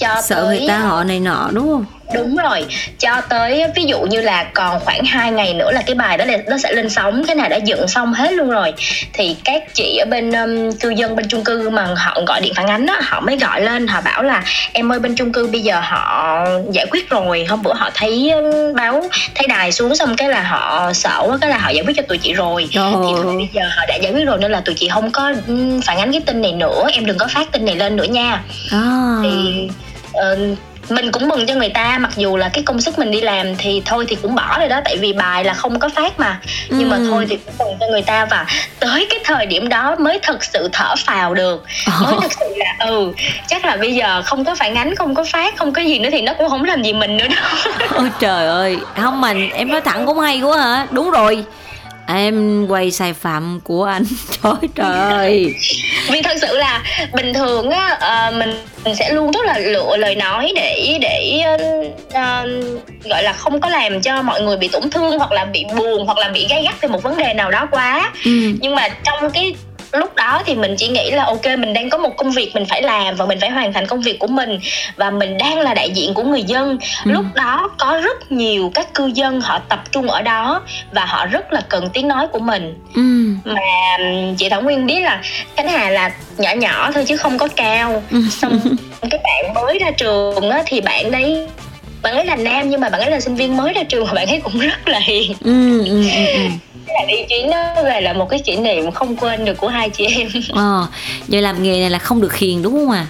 cho 0.01 0.21
sợ 0.23 0.45
tới... 0.45 0.59
người 0.59 0.67
ta 0.67 0.77
họ 0.77 1.03
này 1.03 1.19
nọ 1.19 1.49
đúng 1.53 1.67
không? 1.67 1.85
Đúng 2.13 2.35
rồi. 2.35 2.65
Cho 2.99 3.21
tới 3.29 3.65
ví 3.75 3.83
dụ 3.83 4.01
như 4.01 4.21
là 4.21 4.43
còn 4.43 4.79
khoảng 4.79 5.05
2 5.05 5.31
ngày 5.31 5.53
nữa 5.53 5.71
là 5.71 5.81
cái 5.85 5.95
bài 5.95 6.17
đó 6.17 6.25
là 6.25 6.37
nó 6.47 6.57
sẽ 6.57 6.71
lên 6.71 6.89
sóng 6.89 7.23
cái 7.27 7.35
này 7.35 7.49
đã 7.49 7.57
dựng 7.57 7.87
xong 7.87 8.13
hết 8.13 8.31
luôn 8.31 8.49
rồi. 8.49 8.73
Thì 9.13 9.35
các 9.43 9.63
chị 9.73 9.97
ở 9.97 10.05
bên 10.05 10.31
um, 10.31 10.71
cư 10.71 10.89
dân 10.89 11.15
bên 11.15 11.27
chung 11.27 11.43
cư 11.43 11.69
mà 11.69 11.87
họ 11.97 12.21
gọi 12.27 12.41
điện 12.41 12.53
phản 12.55 12.67
ánh 12.67 12.85
á 12.85 12.99
họ 13.03 13.19
mới 13.21 13.37
gọi 13.37 13.61
lên 13.61 13.87
họ 13.87 14.01
bảo 14.01 14.23
là 14.23 14.43
em 14.73 14.91
ơi 14.91 14.99
bên 14.99 15.15
chung 15.15 15.31
cư 15.31 15.47
bây 15.47 15.61
giờ 15.61 15.81
họ 15.83 16.45
giải 16.71 16.85
quyết 16.91 17.09
rồi 17.09 17.45
hôm 17.49 17.63
bữa 17.63 17.73
họ 17.73 17.89
thấy 17.93 18.31
um, 18.31 18.73
báo 18.75 19.03
thấy 19.35 19.47
đài 19.47 19.71
xuống 19.71 19.95
xong 19.95 20.15
cái 20.15 20.29
là 20.29 20.41
họ 20.41 20.93
sợ 20.93 21.23
quá 21.27 21.37
cái 21.41 21.49
là 21.49 21.57
họ 21.57 21.69
giải 21.69 21.83
quyết 21.87 21.97
cho 21.97 22.03
tụi 22.07 22.17
chị 22.17 22.33
rồi. 22.33 22.67
Trời 22.71 22.91
thì 22.91 23.23
bây 23.23 23.49
giờ 23.53 23.61
họ 23.75 23.85
đã 23.87 23.95
giải 24.01 24.11
quyết 24.13 24.25
rồi 24.25 24.37
nên 24.41 24.51
là 24.51 24.61
tụi 24.61 24.75
chị 24.75 24.89
không 24.89 25.11
có 25.11 25.33
um, 25.47 25.81
phản 25.81 25.97
ánh 25.97 26.11
cái 26.11 26.21
tin 26.25 26.41
này 26.41 26.51
nữa 26.51 26.87
em 26.93 27.05
đừng 27.05 27.17
có 27.17 27.27
phát 27.27 27.51
tin 27.51 27.65
này 27.65 27.75
lên 27.75 27.95
nữa 27.95 28.03
nha. 28.03 28.43
À. 28.71 29.17
thì 29.23 29.67
uh, 30.17 30.57
mình 30.89 31.11
cũng 31.11 31.27
mừng 31.27 31.45
cho 31.47 31.53
người 31.53 31.69
ta 31.69 31.97
mặc 31.97 32.11
dù 32.15 32.37
là 32.37 32.49
cái 32.49 32.63
công 32.63 32.81
sức 32.81 32.99
mình 32.99 33.11
đi 33.11 33.21
làm 33.21 33.55
thì 33.57 33.81
thôi 33.85 34.05
thì 34.09 34.15
cũng 34.21 34.35
bỏ 34.35 34.59
rồi 34.59 34.69
đó 34.69 34.81
tại 34.85 34.97
vì 34.97 35.13
bài 35.13 35.43
là 35.43 35.53
không 35.53 35.79
có 35.79 35.89
phát 35.95 36.19
mà. 36.19 36.39
Nhưng 36.69 36.89
mà 36.89 36.97
thôi 37.09 37.25
thì 37.29 37.37
cũng 37.45 37.53
mừng 37.59 37.77
cho 37.79 37.85
người 37.91 38.01
ta 38.01 38.25
và 38.25 38.45
tới 38.79 39.07
cái 39.09 39.19
thời 39.23 39.45
điểm 39.45 39.69
đó 39.69 39.95
mới 39.99 40.19
thực 40.19 40.43
sự 40.43 40.69
thở 40.73 40.95
phào 41.05 41.33
được. 41.33 41.65
Mới 42.01 42.13
thực 42.21 42.31
sự 42.39 42.45
là 42.55 42.85
ừ 42.85 43.13
chắc 43.47 43.65
là 43.65 43.75
bây 43.75 43.95
giờ 43.95 44.21
không 44.25 44.45
có 44.45 44.55
phản 44.55 44.75
ánh 44.75 44.95
không 44.95 45.15
có 45.15 45.23
phát 45.23 45.57
không 45.57 45.73
có 45.73 45.81
gì 45.81 45.99
nữa 45.99 46.09
thì 46.11 46.21
nó 46.21 46.33
cũng 46.33 46.49
không 46.49 46.63
làm 46.63 46.83
gì 46.83 46.93
mình 46.93 47.17
nữa 47.17 47.27
đâu. 47.27 47.43
Ôi 47.95 48.09
trời 48.19 48.47
ơi. 48.47 48.77
Không 49.01 49.21
mà 49.21 49.33
em 49.53 49.69
nói 49.69 49.81
thẳng 49.81 50.05
cũng 50.05 50.19
hay 50.19 50.41
quá 50.41 50.57
hả? 50.57 50.87
Đúng 50.91 51.11
rồi 51.11 51.43
em 52.15 52.67
quay 52.67 52.91
sai 52.91 53.13
phạm 53.13 53.59
của 53.63 53.83
anh. 53.83 54.03
Trời 54.43 54.69
trời. 54.75 55.09
Ơi 55.11 55.55
vì 56.11 56.21
thật 56.21 56.37
sự 56.41 56.57
là 56.57 56.83
bình 57.13 57.33
thường 57.33 57.69
á 57.69 57.99
uh, 58.27 58.35
mình 58.35 58.53
mình 58.85 58.95
sẽ 58.95 59.13
luôn 59.13 59.31
rất 59.31 59.45
là 59.45 59.59
lựa 59.59 59.97
lời 59.97 60.15
nói 60.15 60.51
để 60.55 60.97
để 61.01 61.43
uh, 62.07 63.05
gọi 63.09 63.23
là 63.23 63.33
không 63.33 63.61
có 63.61 63.69
làm 63.69 64.01
cho 64.01 64.21
mọi 64.21 64.41
người 64.41 64.57
bị 64.57 64.67
tổn 64.67 64.89
thương 64.89 65.19
hoặc 65.19 65.31
là 65.31 65.45
bị 65.45 65.65
buồn 65.75 66.05
hoặc 66.05 66.17
là 66.17 66.29
bị 66.29 66.47
gay 66.49 66.63
gắt 66.63 66.81
về 66.81 66.89
một 66.89 67.03
vấn 67.03 67.17
đề 67.17 67.33
nào 67.33 67.51
đó 67.51 67.67
quá. 67.71 68.11
Ừ. 68.25 68.31
nhưng 68.61 68.75
mà 68.75 68.89
trong 69.03 69.31
cái 69.31 69.55
lúc 69.93 70.15
đó 70.15 70.41
thì 70.45 70.55
mình 70.55 70.75
chỉ 70.77 70.87
nghĩ 70.87 71.11
là 71.11 71.25
ok 71.25 71.45
mình 71.45 71.73
đang 71.73 71.89
có 71.89 71.97
một 71.97 72.17
công 72.17 72.31
việc 72.31 72.51
mình 72.55 72.65
phải 72.65 72.81
làm 72.81 73.15
và 73.15 73.25
mình 73.25 73.39
phải 73.39 73.49
hoàn 73.49 73.73
thành 73.73 73.87
công 73.87 74.01
việc 74.01 74.19
của 74.19 74.27
mình 74.27 74.59
và 74.95 75.11
mình 75.11 75.37
đang 75.37 75.59
là 75.59 75.73
đại 75.73 75.91
diện 75.91 76.13
của 76.13 76.23
người 76.23 76.43
dân 76.43 76.77
ừ. 77.05 77.11
lúc 77.11 77.25
đó 77.33 77.69
có 77.77 78.01
rất 78.03 78.31
nhiều 78.31 78.71
các 78.73 78.93
cư 78.93 79.05
dân 79.05 79.41
họ 79.41 79.59
tập 79.59 79.83
trung 79.91 80.07
ở 80.07 80.21
đó 80.21 80.61
và 80.91 81.05
họ 81.05 81.25
rất 81.25 81.53
là 81.53 81.61
cần 81.69 81.89
tiếng 81.93 82.07
nói 82.07 82.27
của 82.27 82.39
mình 82.39 82.79
ừ. 82.95 83.01
mà 83.45 83.97
chị 84.37 84.49
thảo 84.49 84.61
nguyên 84.61 84.85
biết 84.85 84.99
là 84.99 85.21
khánh 85.57 85.67
hà 85.67 85.89
là 85.89 86.11
nhỏ 86.37 86.51
nhỏ 86.51 86.91
thôi 86.91 87.03
chứ 87.07 87.17
không 87.17 87.37
có 87.37 87.47
cao 87.55 88.03
ừ. 88.11 88.21
xong 88.31 88.59
cái 89.09 89.19
bạn 89.23 89.53
mới 89.53 89.79
ra 89.79 89.91
trường 89.91 90.49
á 90.49 90.63
thì 90.65 90.81
bạn 90.81 91.11
đấy 91.11 91.47
bạn 92.01 92.13
ấy 92.13 92.25
là 92.25 92.35
nam 92.35 92.69
nhưng 92.69 92.81
mà 92.81 92.89
bạn 92.89 93.01
ấy 93.01 93.11
là 93.11 93.19
sinh 93.19 93.35
viên 93.35 93.57
mới 93.57 93.73
ra 93.73 93.83
trường 93.83 94.05
và 94.05 94.13
bạn 94.13 94.27
ấy 94.27 94.41
cũng 94.43 94.59
rất 94.59 94.87
là 94.87 94.99
hiền. 94.99 95.33
Ừ, 95.43 95.85
ừ, 95.85 95.85
ừ. 95.85 96.25
ừ. 96.33 96.39
Là 96.87 97.05
đi 97.07 97.15
chuyến 97.29 97.49
đó 97.49 97.83
về 97.83 98.01
là 98.01 98.13
một 98.13 98.29
cái 98.29 98.39
kỷ 98.39 98.55
niệm 98.55 98.91
không 98.91 99.15
quên 99.15 99.45
được 99.45 99.57
của 99.57 99.67
hai 99.67 99.89
chị 99.89 100.05
em. 100.05 100.29
Ờ 100.53 100.87
vậy 101.27 101.41
làm 101.41 101.63
nghề 101.63 101.79
này 101.79 101.89
là 101.89 101.99
không 101.99 102.21
được 102.21 102.35
hiền 102.37 102.61
đúng 102.61 102.73
không 102.73 102.91
à 102.91 103.05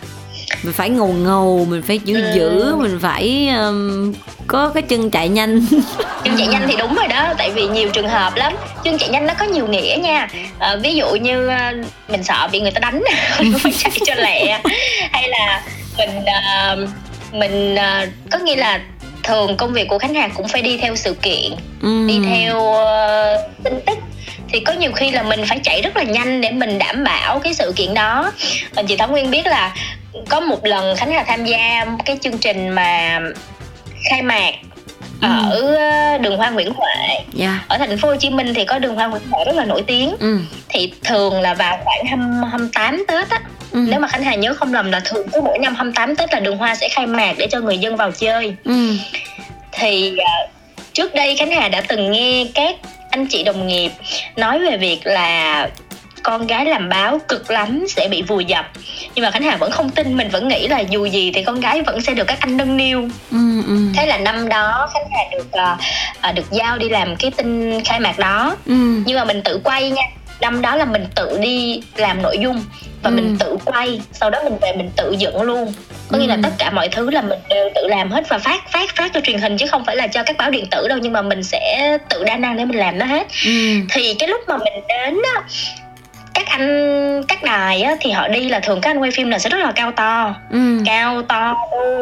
mình 0.63 0.73
phải 0.73 0.89
ngầu 0.89 1.07
ngầu 1.07 1.67
mình 1.69 1.81
phải 1.81 1.99
giữ 2.05 2.21
ừ. 2.21 2.31
giữ 2.35 2.75
mình 2.75 2.99
phải 3.01 3.49
um, 3.57 4.13
có 4.47 4.69
cái 4.69 4.83
chân 4.83 5.09
chạy 5.09 5.29
nhanh. 5.29 5.65
Chân 6.23 6.37
chạy 6.37 6.47
nhanh 6.47 6.65
thì 6.67 6.75
đúng 6.75 6.95
rồi 6.95 7.07
đó 7.07 7.33
tại 7.37 7.51
vì 7.51 7.67
nhiều 7.67 7.89
trường 7.89 8.09
hợp 8.09 8.35
lắm. 8.35 8.53
Chân 8.83 8.97
chạy 8.97 9.09
nhanh 9.09 9.25
nó 9.25 9.33
có 9.39 9.45
nhiều 9.45 9.67
nghĩa 9.67 9.97
nha. 10.03 10.27
À, 10.59 10.75
ví 10.75 10.95
dụ 10.95 11.15
như 11.15 11.47
uh, 11.47 11.85
mình 12.09 12.23
sợ 12.23 12.49
bị 12.51 12.61
người 12.61 12.71
ta 12.71 12.79
đánh 12.79 13.03
mình 13.39 13.59
phải 13.59 13.73
chạy 13.77 13.91
cho 14.05 14.13
lẹ. 14.15 14.61
Hay 15.11 15.29
là 15.29 15.63
mình 15.97 16.09
uh, 16.17 16.89
mình 17.31 17.75
uh, 17.75 18.09
có 18.31 18.39
nghĩa 18.39 18.55
là 18.55 18.79
thường 19.23 19.57
công 19.57 19.73
việc 19.73 19.87
của 19.87 19.99
khách 19.99 20.15
hàng 20.15 20.31
cũng 20.35 20.47
phải 20.47 20.61
đi 20.61 20.77
theo 20.77 20.95
sự 20.95 21.13
kiện 21.13 21.51
ừ. 21.81 22.07
đi 22.07 22.19
theo 22.29 22.57
uh, 22.57 23.63
tin 23.63 23.73
tức 23.85 23.97
thì 24.49 24.59
có 24.59 24.73
nhiều 24.73 24.91
khi 24.91 25.11
là 25.11 25.23
mình 25.23 25.45
phải 25.47 25.59
chạy 25.63 25.81
rất 25.81 25.97
là 25.97 26.03
nhanh 26.03 26.41
để 26.41 26.51
mình 26.51 26.79
đảm 26.79 27.03
bảo 27.03 27.39
cái 27.39 27.53
sự 27.53 27.73
kiện 27.75 27.93
đó 27.93 28.31
và 28.75 28.83
chị 28.83 28.97
thảo 28.97 29.07
nguyên 29.07 29.31
biết 29.31 29.47
là 29.47 29.75
có 30.29 30.39
một 30.39 30.65
lần 30.65 30.95
khánh 30.95 31.11
hà 31.11 31.23
tham 31.23 31.45
gia 31.45 31.85
cái 32.05 32.17
chương 32.21 32.37
trình 32.37 32.69
mà 32.69 33.19
khai 34.09 34.21
mạc 34.21 34.53
ừ. 35.21 35.27
ở 35.51 35.75
ờ, 35.75 36.17
đường 36.17 36.37
hoa 36.37 36.49
Nguyễn 36.49 36.73
Huệ 36.73 37.07
yeah. 37.07 37.25
Dạ. 37.33 37.59
ở 37.67 37.77
thành 37.77 37.97
phố 37.97 38.07
Hồ 38.07 38.15
Chí 38.15 38.29
Minh 38.29 38.53
thì 38.53 38.65
có 38.65 38.79
đường 38.79 38.95
hoa 38.95 39.07
Nguyễn 39.07 39.23
Huệ 39.29 39.45
rất 39.45 39.55
là 39.55 39.65
nổi 39.65 39.83
tiếng 39.87 40.15
ừ. 40.19 40.39
thì 40.69 40.93
thường 41.03 41.41
là 41.41 41.53
vào 41.53 41.79
khoảng 41.83 42.05
28 42.05 43.05
Tết 43.07 43.29
á 43.29 43.39
ừ. 43.71 43.85
nếu 43.89 43.99
mà 43.99 44.07
khánh 44.07 44.23
hà 44.23 44.35
nhớ 44.35 44.53
không 44.53 44.73
lầm 44.73 44.91
là 44.91 44.99
thường 45.05 45.27
cứ 45.33 45.41
mỗi 45.41 45.59
năm 45.59 45.75
28 45.75 46.15
tết 46.15 46.33
là 46.33 46.39
đường 46.39 46.57
hoa 46.57 46.75
sẽ 46.75 46.89
khai 46.89 47.07
mạc 47.07 47.35
để 47.37 47.47
cho 47.51 47.59
người 47.59 47.77
dân 47.77 47.95
vào 47.95 48.11
chơi 48.11 48.55
ừ. 48.63 48.93
thì 49.71 50.15
uh, 50.17 50.49
trước 50.93 51.15
đây 51.15 51.35
khánh 51.37 51.51
hà 51.51 51.69
đã 51.69 51.81
từng 51.81 52.11
nghe 52.11 52.45
các 52.55 52.75
anh 53.09 53.27
chị 53.27 53.43
đồng 53.43 53.67
nghiệp 53.67 53.91
nói 54.35 54.59
về 54.59 54.77
việc 54.77 54.99
là 55.03 55.69
con 56.23 56.47
gái 56.47 56.65
làm 56.65 56.89
báo 56.89 57.19
cực 57.27 57.51
lắm 57.51 57.85
sẽ 57.87 58.07
bị 58.11 58.21
vùi 58.21 58.45
dập 58.45 58.71
nhưng 59.15 59.25
mà 59.25 59.31
khánh 59.31 59.43
hà 59.43 59.57
vẫn 59.57 59.71
không 59.71 59.89
tin 59.89 60.17
mình 60.17 60.29
vẫn 60.29 60.47
nghĩ 60.47 60.67
là 60.67 60.79
dù 60.79 61.05
gì 61.05 61.31
thì 61.31 61.43
con 61.43 61.59
gái 61.59 61.81
vẫn 61.81 62.01
sẽ 62.01 62.13
được 62.13 62.27
các 62.27 62.39
anh 62.39 62.57
nâng 62.57 62.77
niu 62.77 63.01
ừ, 63.31 63.63
ừ. 63.67 63.77
thế 63.95 64.05
là 64.05 64.17
năm 64.17 64.49
đó 64.49 64.89
khánh 64.93 65.03
hà 65.11 65.23
được 65.31 65.61
uh, 66.29 66.35
được 66.35 66.51
giao 66.51 66.77
đi 66.77 66.89
làm 66.89 67.15
cái 67.15 67.31
tin 67.31 67.79
khai 67.83 67.99
mạc 67.99 68.19
đó 68.19 68.55
ừ. 68.65 68.75
nhưng 69.05 69.17
mà 69.17 69.23
mình 69.23 69.41
tự 69.43 69.59
quay 69.63 69.89
nha 69.89 70.03
năm 70.41 70.61
đó 70.61 70.75
là 70.75 70.85
mình 70.85 71.05
tự 71.15 71.37
đi 71.41 71.81
làm 71.95 72.21
nội 72.21 72.37
dung 72.39 72.65
và 73.03 73.09
ừ. 73.09 73.13
mình 73.13 73.37
tự 73.39 73.57
quay 73.65 74.01
sau 74.11 74.29
đó 74.29 74.39
mình 74.43 74.57
về 74.61 74.73
mình 74.73 74.89
tự 74.95 75.15
dựng 75.17 75.41
luôn 75.41 75.73
có 76.11 76.17
nghĩa 76.17 76.27
là 76.27 76.35
ừ. 76.35 76.41
tất 76.43 76.49
cả 76.57 76.71
mọi 76.71 76.89
thứ 76.89 77.09
là 77.09 77.21
mình 77.21 77.39
đều 77.49 77.69
tự 77.75 77.87
làm 77.87 78.11
hết 78.11 78.29
và 78.29 78.37
phát 78.37 78.71
phát 78.71 78.95
phát 78.95 79.11
cho 79.13 79.21
truyền 79.21 79.39
hình 79.39 79.57
chứ 79.57 79.67
không 79.67 79.85
phải 79.85 79.95
là 79.95 80.07
cho 80.07 80.23
các 80.23 80.37
báo 80.37 80.49
điện 80.49 80.65
tử 80.71 80.87
đâu 80.87 80.97
nhưng 81.01 81.13
mà 81.13 81.21
mình 81.21 81.43
sẽ 81.43 81.97
tự 82.09 82.23
đa 82.23 82.37
năng 82.37 82.57
để 82.57 82.65
mình 82.65 82.77
làm 82.77 82.99
nó 82.99 83.05
hết 83.05 83.27
ừ. 83.45 83.51
thì 83.89 84.13
cái 84.13 84.29
lúc 84.29 84.41
mà 84.47 84.57
mình 84.57 84.73
đến 84.87 85.21
á 85.35 85.41
các 86.33 86.47
anh 86.47 87.23
các 87.27 87.43
đài 87.43 87.81
á, 87.81 87.95
thì 87.99 88.11
họ 88.11 88.27
đi 88.27 88.49
là 88.49 88.59
thường 88.59 88.81
các 88.81 88.89
anh 88.89 88.97
quay 88.99 89.11
phim 89.11 89.29
là 89.29 89.39
sẽ 89.39 89.49
rất 89.49 89.57
là 89.57 89.71
cao 89.71 89.91
to 89.91 90.35
ừ. 90.51 90.79
cao 90.85 91.21
to 91.21 91.55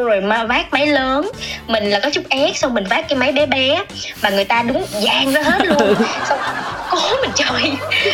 rồi 0.04 0.20
mà 0.20 0.44
vác 0.44 0.72
máy 0.72 0.86
lớn 0.86 1.30
mình 1.66 1.90
là 1.90 2.00
có 2.00 2.10
chút 2.10 2.24
ép 2.28 2.56
xong 2.56 2.74
mình 2.74 2.84
vác 2.84 3.08
cái 3.08 3.18
máy 3.18 3.32
bé 3.32 3.46
bé 3.46 3.84
mà 4.22 4.30
người 4.30 4.44
ta 4.44 4.62
đứng 4.62 4.84
dang 5.00 5.32
ra 5.32 5.42
hết 5.42 5.66
luôn 5.66 5.94
xong 6.28 6.38
cố 6.90 6.98
mình 7.22 7.30
chơi. 7.34 7.72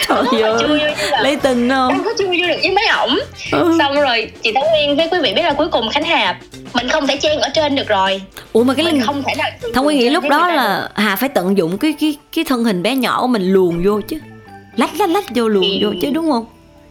Trời 0.09 0.43
ơi 0.43 0.57
chui 0.61 0.79
vô 0.79 0.87
lấy 1.23 1.37
tình 1.37 1.69
không? 1.69 1.93
Không 1.93 2.05
có 2.05 2.11
chui 2.19 2.41
vô 2.41 2.47
được 2.47 2.57
với 2.63 2.71
mấy 2.71 2.87
ổng. 2.87 3.19
Ừ. 3.53 3.77
xong 3.79 4.01
rồi 4.01 4.33
chị 4.43 4.53
Thảo 4.55 4.65
Nguyên 4.71 4.97
với 4.97 5.09
quý 5.11 5.19
vị 5.23 5.33
biết 5.37 5.43
là 5.43 5.53
cuối 5.53 5.69
cùng 5.69 5.89
Khánh 5.91 6.05
Hà 6.05 6.41
mình 6.75 6.89
không 6.89 7.07
thể 7.07 7.17
chen 7.17 7.39
ở 7.41 7.49
trên 7.55 7.77
được 7.77 7.89
rồi. 7.89 8.23
Ủa 8.53 8.65
mà 8.65 8.75
cái 8.75 8.85
mình 8.87 9.03
không 9.07 9.23
thể 9.23 9.35
nào 9.39 9.51
Thảo 9.75 9.85
Nguyên 9.85 9.99
nghĩ 9.99 10.09
lúc 10.09 10.25
đó 10.31 10.49
là 10.49 10.89
Hà 10.95 11.17
phải 11.17 11.29
tận 11.29 11.59
dụng 11.59 11.79
cái 11.79 11.95
cái 12.01 12.17
cái 12.37 12.45
thân 12.45 12.65
hình 12.65 12.83
bé 12.83 12.95
nhỏ 12.95 13.21
của 13.21 13.27
mình 13.27 13.53
luồn 13.53 13.85
vô 13.85 14.01
chứ. 14.09 14.19
Lách 14.77 14.91
lách 14.99 15.11
lách 15.11 15.25
vô 15.35 15.49
luồn 15.49 15.65
vô 15.83 15.89
chứ 16.03 16.11
đúng 16.15 16.31
không 16.31 16.47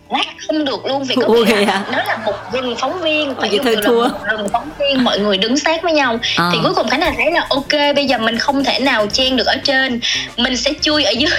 lách 0.09 0.27
không 0.47 0.65
được 0.65 0.85
luôn 0.85 1.03
vì 1.03 1.15
có 1.15 1.27
nghĩa 1.27 1.65
là 1.65 1.83
nó 1.91 2.03
là 2.03 2.17
một 2.25 2.33
rừng 2.51 2.75
phóng 2.79 3.01
viên 3.01 3.35
phải 3.35 3.49
dùng 3.49 3.65
thua. 3.85 4.07
một 4.07 4.23
rừng 4.31 4.47
phóng 4.51 4.69
viên 4.79 5.03
mọi 5.03 5.19
người 5.19 5.37
đứng 5.37 5.57
sát 5.57 5.83
với 5.83 5.93
nhau 5.93 6.19
à. 6.37 6.49
thì 6.53 6.59
cuối 6.63 6.73
cùng 6.75 6.89
khánh 6.89 6.99
là 6.99 7.13
thấy 7.17 7.31
là 7.31 7.45
ok 7.49 7.95
bây 7.95 8.05
giờ 8.05 8.17
mình 8.17 8.37
không 8.37 8.63
thể 8.63 8.79
nào 8.79 9.07
chen 9.07 9.37
được 9.37 9.47
ở 9.47 9.55
trên 9.63 9.99
mình 10.37 10.57
sẽ 10.57 10.71
chui 10.81 11.03
ở 11.03 11.11
dưới 11.11 11.31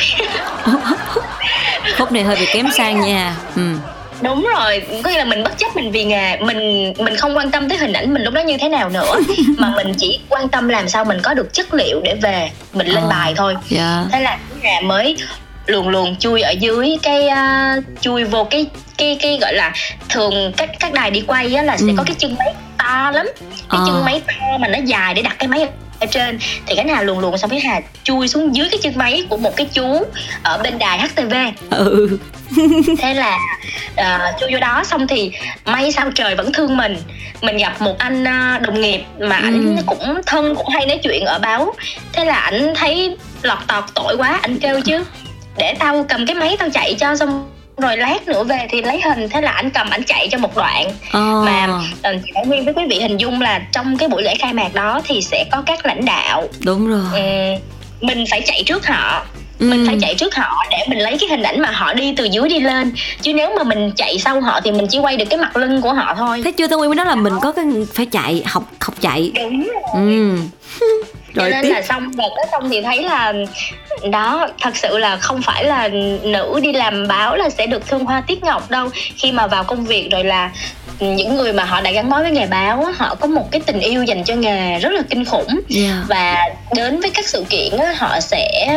khúc 1.98 2.12
này 2.12 2.22
hơi 2.22 2.37
bị 2.37 2.46
kém 2.52 2.70
sang 2.76 3.00
nha 3.00 3.37
ừ 3.57 3.62
đúng 4.22 4.48
rồi 4.57 4.83
có 5.05 5.11
nghĩa 5.11 5.18
là 5.18 5.24
mình 5.24 5.42
bất 5.42 5.59
chấp 5.59 5.76
mình 5.76 5.92
vì 5.92 6.05
nghề 6.05 6.37
mình 6.37 6.92
mình 6.98 7.16
không 7.16 7.37
quan 7.37 7.50
tâm 7.50 7.68
tới 7.68 7.79
hình 7.79 7.92
ảnh 7.92 8.14
mình 8.14 8.22
lúc 8.22 8.35
đó 8.35 8.40
như 8.40 8.57
thế 8.59 8.68
nào 8.68 8.88
nữa 8.88 9.14
mà 9.59 9.72
mình 9.76 9.94
chỉ 9.98 10.20
quan 10.29 10.48
tâm 10.48 10.68
làm 10.68 10.88
sao 10.88 11.05
mình 11.05 11.18
có 11.22 11.35
được 11.35 11.52
chất 11.52 11.74
liệu 11.74 12.00
để 12.05 12.14
về 12.22 12.50
mình 12.72 12.87
lên 12.87 13.05
à, 13.05 13.09
bài 13.11 13.35
thôi 13.37 13.52
yeah. 13.52 13.64
Dạ. 13.70 14.05
thế 14.12 14.20
là 14.20 14.38
nhà 14.62 14.81
mới 14.83 15.16
luồn 15.66 15.92
luồn 15.92 16.16
chui 16.16 16.40
ở 16.40 16.50
dưới 16.50 16.96
cái 17.02 17.29
uh, 17.29 17.85
chui 18.00 18.24
vô 18.24 18.44
cái 18.44 18.66
cái 18.98 19.18
cái 19.22 19.38
gọi 19.40 19.55
là 19.55 19.72
thường 20.09 20.52
các 20.57 20.70
các 20.81 20.92
đài 20.92 21.11
đi 21.11 21.20
quay 21.26 21.55
á 21.55 21.62
là 21.62 21.76
sẽ 21.76 21.87
ừ. 21.87 21.94
có 21.96 22.05
cái 22.07 22.16
chân 22.18 22.37
máy 22.38 22.55
to 22.79 23.11
lắm 23.14 23.26
cái 23.70 23.81
à. 23.81 23.85
chân 23.87 24.05
máy 24.05 24.22
to 24.26 24.59
mà 24.61 24.68
nó 24.68 24.79
dài 24.85 25.14
để 25.14 25.22
đặt 25.22 25.37
cái 25.38 25.48
máy 25.48 25.68
ở 26.00 26.07
trên 26.07 26.38
thì 26.66 26.74
cái 26.76 26.85
nào 26.85 27.05
luồn 27.05 27.20
luồn 27.20 27.38
xong 27.38 27.50
cái 27.50 27.61
hà 27.61 27.81
chui 28.02 28.29
xuống 28.29 28.57
dưới 28.57 28.68
cái 28.70 28.81
chân 28.83 28.92
máy 28.96 29.26
của 29.29 29.37
một 29.37 29.57
cái 29.57 29.66
chú 29.72 30.05
ở 30.42 30.59
bên 30.59 30.79
đài 30.79 30.98
HTV 30.98 31.35
ừ. 31.70 32.18
thế 32.98 33.14
là 33.14 33.38
uh, 34.00 34.40
chui 34.40 34.52
vô 34.52 34.59
đó 34.59 34.85
xong 34.85 35.07
thì 35.07 35.33
may 35.64 35.92
sao 35.92 36.11
trời 36.14 36.35
vẫn 36.35 36.52
thương 36.52 36.76
mình 36.76 36.96
mình 37.40 37.57
gặp 37.57 37.81
một 37.81 37.98
anh 37.98 38.22
uh, 38.22 38.62
đồng 38.62 38.81
nghiệp 38.81 39.00
mà 39.18 39.37
ảnh 39.37 39.76
ừ. 39.76 39.83
cũng 39.87 40.20
thân 40.26 40.55
cũng 40.55 40.68
hay 40.68 40.87
nói 40.87 41.00
chuyện 41.02 41.24
ở 41.24 41.38
báo 41.38 41.74
thế 42.12 42.24
là 42.24 42.35
ảnh 42.35 42.74
thấy 42.76 43.16
lọt 43.42 43.59
tọt 43.66 43.85
tội 43.94 44.16
quá 44.16 44.38
anh 44.42 44.59
kêu 44.59 44.81
chứ 44.81 45.05
để 45.59 45.75
tao 45.79 46.05
cầm 46.09 46.27
cái 46.27 46.35
máy 46.35 46.57
tao 46.59 46.69
chạy 46.71 46.95
cho 47.01 47.16
xong 47.16 47.51
rồi 47.79 47.97
lát 47.97 48.29
nữa 48.29 48.45
về 48.45 48.66
thì 48.71 48.83
lấy 48.83 49.01
hình. 49.05 49.29
Thế 49.29 49.40
là 49.40 49.51
anh 49.51 49.71
cầm 49.71 49.90
anh 49.90 50.03
chạy 50.05 50.29
cho 50.31 50.38
một 50.38 50.57
đoạn. 50.57 50.87
Oh. 50.88 51.45
mà 51.45 51.69
ờ, 52.03 52.14
chị 52.25 52.33
Bảo 52.35 52.45
Nguyên 52.45 52.64
với 52.64 52.75
quý 52.75 52.85
vị 52.90 53.01
hình 53.01 53.16
dung 53.16 53.40
là 53.40 53.61
trong 53.73 53.97
cái 53.97 54.09
buổi 54.09 54.23
lễ 54.23 54.35
khai 54.35 54.53
mạc 54.53 54.75
đó 54.75 55.01
thì 55.05 55.23
sẽ 55.23 55.45
có 55.53 55.62
các 55.66 55.87
lãnh 55.87 56.05
đạo. 56.05 56.49
Đúng 56.64 56.88
rồi. 56.88 57.05
Ừ, 57.12 57.21
mình 58.01 58.25
phải 58.31 58.42
chạy 58.47 58.62
trước 58.66 58.87
họ. 58.87 59.27
Ừ. 59.59 59.71
mình 59.71 59.87
phải 59.87 59.97
chạy 60.01 60.14
trước 60.14 60.35
họ 60.35 60.64
để 60.71 60.79
mình 60.88 60.99
lấy 60.99 61.16
cái 61.21 61.29
hình 61.29 61.42
ảnh 61.42 61.61
mà 61.61 61.71
họ 61.71 61.95
đi 61.95 62.14
từ 62.16 62.25
dưới 62.25 62.49
đi 62.49 62.61
lên. 62.61 62.92
Chứ 63.23 63.33
nếu 63.33 63.51
mà 63.57 63.64
mình 63.64 63.92
chạy 63.97 64.19
sau 64.19 64.40
họ 64.40 64.61
thì 64.64 64.73
mình 64.73 64.87
chỉ 64.90 64.99
quay 64.99 65.16
được 65.16 65.25
cái 65.31 65.38
mặt 65.38 65.57
lưng 65.57 65.83
của 65.83 65.92
họ 65.92 66.14
thôi. 66.14 66.42
Thế 66.45 66.53
chưa 66.53 66.66
tôi 66.66 66.79
nguyên 66.79 66.90
mới 66.90 66.97
nói 66.97 67.07
là 67.07 67.14
mình 67.14 67.35
có 67.42 67.53
cái 67.53 67.64
phải 67.95 68.07
chạy 68.07 68.42
học 68.47 68.62
học 68.81 68.95
chạy. 69.01 69.33
Đúng 69.35 69.69
rồi. 69.73 69.83
Ừ. 69.95 70.37
rồi 71.35 71.51
cho 71.51 71.57
nên 71.57 71.62
tiếp. 71.62 71.71
là 71.75 71.83
xong 71.83 72.16
đợt 72.16 72.29
đó 72.37 72.42
xong 72.53 72.69
thì 72.71 72.83
thấy 72.83 73.03
là 73.03 73.33
đó, 74.11 74.48
thật 74.61 74.76
sự 74.76 74.98
là 74.98 75.16
không 75.16 75.42
phải 75.42 75.64
là 75.64 75.88
nữ 76.22 76.61
đi 76.62 76.72
làm 76.72 77.09
báo 77.09 77.37
là 77.37 77.50
sẽ 77.50 77.66
được 77.66 77.87
thương 77.87 78.04
hoa 78.04 78.20
tiết 78.26 78.44
ngọc 78.44 78.70
đâu. 78.70 78.88
Khi 79.16 79.32
mà 79.32 79.46
vào 79.46 79.64
công 79.64 79.85
việc 79.85 80.09
rồi 80.12 80.24
là 80.24 80.50
những 81.00 81.37
người 81.37 81.52
mà 81.52 81.64
họ 81.64 81.80
đã 81.80 81.90
gắn 81.90 82.11
bó 82.11 82.22
với 82.22 82.30
nghề 82.30 82.46
báo 82.46 82.85
họ 82.96 83.14
có 83.14 83.26
một 83.26 83.50
cái 83.50 83.61
tình 83.66 83.80
yêu 83.80 84.02
dành 84.02 84.24
cho 84.24 84.35
nghề 84.35 84.78
rất 84.78 84.92
là 84.92 85.02
kinh 85.11 85.24
khủng 85.24 85.61
yeah. 85.76 85.94
và 86.09 86.37
đến 86.76 87.00
với 87.00 87.11
các 87.11 87.28
sự 87.28 87.44
kiện 87.50 87.72
họ 87.96 88.20
sẽ 88.20 88.76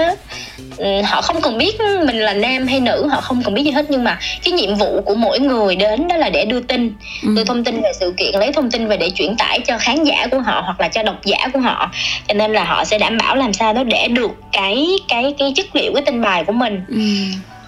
họ 1.05 1.21
không 1.21 1.41
cần 1.41 1.57
biết 1.57 1.79
mình 2.05 2.19
là 2.19 2.33
nam 2.33 2.67
hay 2.67 2.79
nữ 2.79 3.07
họ 3.11 3.21
không 3.21 3.43
cần 3.43 3.53
biết 3.53 3.63
gì 3.63 3.71
hết 3.71 3.85
nhưng 3.89 4.03
mà 4.03 4.19
cái 4.43 4.51
nhiệm 4.51 4.75
vụ 4.75 5.01
của 5.01 5.15
mỗi 5.15 5.39
người 5.39 5.75
đến 5.75 6.07
đó 6.07 6.17
là 6.17 6.29
để 6.29 6.45
đưa 6.45 6.59
tin 6.59 6.93
ừ. 7.23 7.29
đưa 7.35 7.43
thông 7.43 7.63
tin 7.63 7.81
về 7.81 7.91
sự 7.99 8.13
kiện 8.17 8.35
lấy 8.35 8.53
thông 8.53 8.71
tin 8.71 8.87
về 8.87 8.97
để 8.97 9.09
chuyển 9.09 9.35
tải 9.37 9.59
cho 9.59 9.77
khán 9.77 10.03
giả 10.03 10.27
của 10.31 10.39
họ 10.39 10.61
hoặc 10.65 10.79
là 10.79 10.87
cho 10.87 11.03
độc 11.03 11.25
giả 11.25 11.47
của 11.53 11.59
họ 11.59 11.91
cho 12.27 12.33
nên 12.33 12.53
là 12.53 12.63
họ 12.63 12.85
sẽ 12.85 12.97
đảm 12.97 13.17
bảo 13.17 13.35
làm 13.35 13.53
sao 13.53 13.73
đó 13.73 13.83
để 13.83 14.07
được 14.07 14.31
cái 14.51 14.87
cái 15.07 15.35
cái 15.39 15.53
chất 15.55 15.75
liệu 15.75 15.93
cái 15.93 16.03
tin 16.05 16.21
bài 16.21 16.43
của 16.43 16.53
mình 16.53 16.81
ừ. 16.87 17.01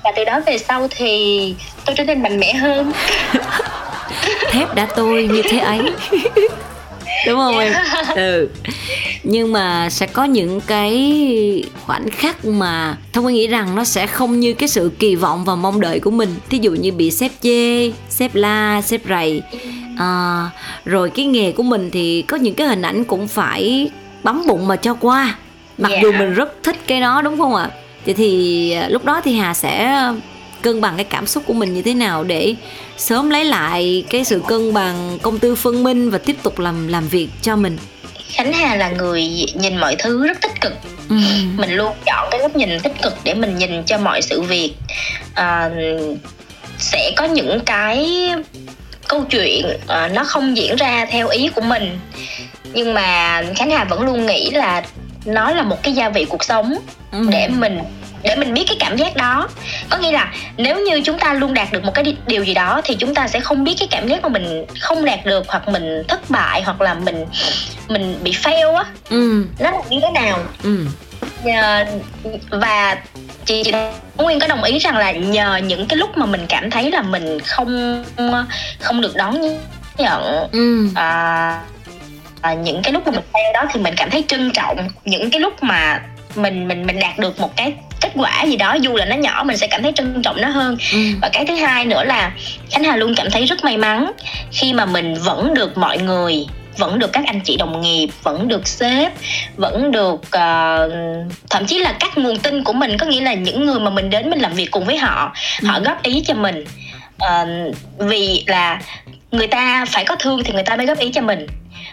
và 0.04 0.12
từ 0.16 0.26
đó 0.26 0.40
về 0.46 0.58
sau 0.58 0.88
thì 0.98 1.56
tôi 1.86 1.96
trở 1.96 2.04
nên 2.04 2.22
mạnh 2.22 2.40
mẽ 2.40 2.54
hơn 2.54 2.92
thép 4.52 4.76
đã 4.76 4.88
tôi 4.96 5.28
như 5.28 5.42
thế 5.42 5.58
ấy. 5.58 5.80
Đúng 7.28 7.38
không 7.38 7.58
em? 7.58 7.74
Ừ. 8.16 8.50
Nhưng 9.24 9.54
mà 9.54 9.90
sẽ 9.90 10.08
có 10.08 10.24
những 10.24 10.62
cái 10.62 11.64
khoảnh 11.86 12.10
khắc 12.10 12.46
mà 12.46 12.98
thông 13.14 13.24
tôi 13.24 13.34
nghĩ 13.34 13.48
rằng 13.48 13.76
nó 13.76 13.84
sẽ 13.84 14.08
không 14.08 14.40
như 14.40 14.54
cái 14.54 14.70
sự 14.70 14.92
kỳ 15.00 15.16
vọng 15.16 15.46
và 15.46 15.56
mong 15.56 15.82
đợi 15.82 16.00
của 16.00 16.12
mình. 16.12 16.36
Thí 16.50 16.58
dụ 16.62 16.72
như 16.72 16.92
bị 16.92 17.12
sếp 17.12 17.32
chê 17.42 17.92
sếp 18.10 18.36
la 18.36 18.82
sếp 18.82 19.02
rầy. 19.10 19.42
À, 19.98 20.50
rồi 20.86 21.10
cái 21.10 21.26
nghề 21.26 21.52
của 21.52 21.64
mình 21.64 21.90
thì 21.94 22.22
có 22.22 22.38
những 22.38 22.54
cái 22.54 22.68
hình 22.68 22.82
ảnh 22.82 23.04
cũng 23.04 23.28
phải 23.28 23.90
bấm 24.24 24.44
bụng 24.48 24.68
mà 24.68 24.76
cho 24.76 24.94
qua. 24.94 25.36
Mặc 25.78 25.90
yeah. 25.90 26.04
dù 26.04 26.12
mình 26.12 26.34
rất 26.34 26.64
thích 26.64 26.76
cái 26.88 27.02
đó 27.02 27.22
đúng 27.22 27.38
không 27.38 27.56
ạ? 27.56 27.70
Vậy 28.06 28.14
thì 28.14 28.72
à, 28.72 28.90
lúc 28.90 29.06
đó 29.06 29.22
thì 29.24 29.34
hà 29.34 29.54
sẽ 29.54 29.98
cân 30.62 30.82
bằng 30.82 30.94
cái 30.96 31.06
cảm 31.06 31.28
xúc 31.28 31.44
của 31.46 31.54
mình 31.54 31.74
như 31.74 31.82
thế 31.82 31.94
nào 31.94 32.24
để 32.24 32.56
sớm 32.98 33.30
lấy 33.30 33.46
lại 33.46 34.04
cái 34.10 34.24
sự 34.24 34.42
cân 34.48 34.74
bằng 34.74 35.20
công 35.22 35.40
tư 35.40 35.56
phân 35.56 35.84
minh 35.84 36.10
và 36.10 36.18
tiếp 36.18 36.36
tục 36.44 36.60
làm 36.60 36.88
làm 36.88 37.08
việc 37.08 37.30
cho 37.42 37.56
mình 37.56 37.78
Khánh 38.34 38.54
Hà 38.54 38.76
là 38.76 38.90
người 38.90 39.30
nhìn 39.56 39.78
mọi 39.78 39.96
thứ 40.00 40.28
rất 40.28 40.42
tích 40.42 40.62
cực 40.62 40.74
ừ. 41.10 41.16
mình 41.56 41.72
luôn 41.72 41.94
chọn 42.06 42.28
cái 42.32 42.40
góc 42.40 42.56
nhìn 42.56 42.80
tích 42.80 43.02
cực 43.02 43.14
để 43.24 43.34
mình 43.34 43.58
nhìn 43.58 43.84
cho 43.84 43.98
mọi 43.98 44.22
sự 44.22 44.42
việc 44.42 44.74
à, 45.34 45.70
sẽ 46.78 47.12
có 47.16 47.26
những 47.26 47.60
cái 47.66 48.30
câu 49.08 49.26
chuyện 49.30 49.66
à, 49.88 50.08
nó 50.08 50.24
không 50.24 50.58
diễn 50.58 50.76
ra 50.76 51.06
theo 51.12 51.28
ý 51.28 51.50
của 51.56 51.62
mình 51.62 52.00
nhưng 52.74 52.94
mà 52.94 53.44
Khánh 53.56 53.72
Hà 53.72 53.84
vẫn 53.84 54.02
luôn 54.02 54.26
nghĩ 54.26 54.50
là 54.50 54.84
nó 55.26 55.52
là 55.52 55.64
một 55.64 55.84
cái 55.84 55.94
gia 55.94 56.10
vị 56.10 56.26
cuộc 56.26 56.44
sống 56.44 56.76
ừ. 57.12 57.28
để 57.30 57.48
mình 57.48 57.80
để 58.24 58.36
mình 58.36 58.54
biết 58.54 58.64
cái 58.68 58.78
cảm 58.80 58.98
giác 58.98 59.16
đó 59.16 59.50
có 59.90 59.98
nghĩa 59.98 60.12
là 60.12 60.34
nếu 60.58 60.80
như 60.80 61.02
chúng 61.02 61.20
ta 61.20 61.34
luôn 61.34 61.54
đạt 61.54 61.72
được 61.72 61.84
một 61.84 61.94
cái 61.94 62.16
điều 62.28 62.44
gì 62.44 62.54
đó 62.54 62.82
thì 62.84 62.96
chúng 62.96 63.16
ta 63.16 63.28
sẽ 63.28 63.40
không 63.40 63.64
biết 63.64 63.76
cái 63.80 63.88
cảm 63.92 64.08
giác 64.08 64.24
mà 64.24 64.30
mình 64.30 64.66
không 64.80 65.06
đạt 65.06 65.26
được 65.26 65.46
hoặc 65.48 65.68
mình 65.68 66.04
thất 66.08 66.30
bại 66.30 66.62
hoặc 66.62 66.82
là 66.82 66.94
mình 66.94 67.26
mình 67.88 68.20
bị 68.24 68.32
fail 68.32 68.76
á 68.76 68.86
ừ. 69.10 69.46
nó 69.60 69.72
là 69.72 69.80
như 69.90 70.00
thế 70.02 70.10
nào 70.14 70.40
ừ. 70.64 70.86
và 72.50 72.98
chị, 73.46 73.64
chị 73.66 73.72
Nguyên 74.18 74.40
có 74.40 74.48
đồng 74.48 74.64
ý 74.64 74.80
rằng 74.80 74.98
là 74.98 75.12
nhờ 75.12 75.60
những 75.64 75.88
cái 75.88 75.98
lúc 75.98 76.18
mà 76.18 76.26
mình 76.26 76.46
cảm 76.50 76.70
thấy 76.70 76.92
là 76.92 77.02
mình 77.02 77.40
không 77.40 78.04
không 78.80 79.02
được 79.02 79.16
đón 79.16 79.42
nhận 79.98 80.50
ừ. 80.52 80.88
à, 80.96 81.62
à, 82.42 82.54
những 82.54 82.82
cái 82.84 82.94
lúc 82.94 83.06
mà 83.06 83.12
mình 83.12 83.26
fail 83.34 83.54
đó 83.54 83.66
thì 83.74 83.80
mình 83.82 83.94
cảm 83.98 84.10
thấy 84.10 84.24
trân 84.28 84.52
trọng 84.52 84.78
những 85.06 85.32
cái 85.32 85.42
lúc 85.42 85.64
mà 85.64 86.02
mình 86.36 86.68
mình 86.68 86.86
mình 86.86 87.00
đạt 87.00 87.18
được 87.18 87.40
một 87.40 87.56
cái 87.56 87.74
kết 88.02 88.12
quả 88.16 88.44
gì 88.44 88.56
đó 88.56 88.74
dù 88.74 88.96
là 88.96 89.06
nó 89.06 89.16
nhỏ 89.16 89.44
mình 89.46 89.58
sẽ 89.58 89.68
cảm 89.68 89.84
thấy 89.84 89.92
trân 89.96 90.22
trọng 90.22 90.42
nó 90.42 90.48
hơn. 90.48 90.78
Ừ. 90.94 91.00
và 91.22 91.30
cái 91.30 91.46
thứ 91.46 91.56
hai 91.56 91.86
nữa 91.86 92.04
là 92.04 92.32
khánh 92.72 92.84
hà 92.84 92.96
luôn 92.96 93.16
cảm 93.16 93.30
thấy 93.32 93.46
rất 93.46 93.64
may 93.64 93.78
mắn 93.78 94.12
khi 94.52 94.74
mà 94.74 94.86
mình 94.86 95.14
vẫn 95.14 95.54
được 95.54 95.78
mọi 95.78 95.98
người 95.98 96.46
vẫn 96.78 97.00
được 97.00 97.14
các 97.14 97.26
anh 97.26 97.42
chị 97.42 97.58
đồng 97.58 97.82
nghiệp 97.82 98.10
vẫn 98.24 98.48
được 98.48 98.68
sếp 98.68 99.12
vẫn 99.56 99.92
được 99.92 100.14
uh, 100.14 100.92
thậm 101.50 101.66
chí 101.68 101.78
là 101.78 101.96
các 102.00 102.18
nguồn 102.18 102.40
tin 102.40 102.64
của 102.64 102.74
mình. 102.74 102.98
Có 102.98 103.06
nghĩa 103.06 103.22
là 103.22 103.34
những 103.34 103.66
người 103.66 103.80
mà 103.80 103.90
mình 103.90 104.10
đến 104.10 104.30
mình 104.30 104.40
làm 104.40 104.54
việc 104.54 104.72
cùng 104.72 104.86
với 104.86 104.98
họ 104.98 105.34
ừ. 105.62 105.68
họ 105.68 105.80
góp 105.80 106.04
ý 106.04 106.24
cho 106.28 106.34
mình. 106.34 106.64
Uh, 107.24 107.76
vì 107.98 108.44
là 108.48 108.82
người 109.32 109.48
ta 109.48 109.86
phải 109.86 110.06
có 110.06 110.16
thương 110.16 110.44
thì 110.44 110.54
người 110.54 110.64
ta 110.64 110.76
mới 110.76 110.86
góp 110.86 110.98
ý 110.98 111.12
cho 111.12 111.22
mình. 111.22 111.48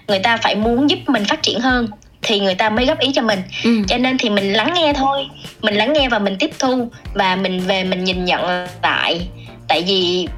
Người 0.09 0.19
ta 0.19 0.37
phải 0.37 0.55
muốn 0.55 0.91
giúp 0.91 0.99
mình 1.07 1.25
phát 1.25 1.43
triển 1.43 1.61
hơn 1.61 1.89
thì 2.23 2.41
người 2.41 2.55
ta 2.55 2.71
mới 2.71 2.87
góp 2.87 2.99
ý 2.99 3.11
cho 3.15 3.23
mình 3.23 3.43
ừ. 3.65 3.71
cho 3.89 3.99
nên 3.99 4.19
thì 4.19 4.31
mình 4.31 4.53
lắng 4.53 4.73
nghe 4.75 4.93
thôi 4.97 5.27
mình 5.63 5.75
lắng 5.75 5.93
nghe 5.93 6.09
và 6.09 6.19
mình 6.19 6.37
tiếp 6.39 6.51
thu 6.59 6.91
và 7.15 7.37
mình 7.37 7.61
về 7.61 7.85
mình 7.85 8.05
nhìn 8.05 8.25
nhận 8.25 8.67
lại 8.83 9.29
tại 9.69 9.85
vì 9.87 10.29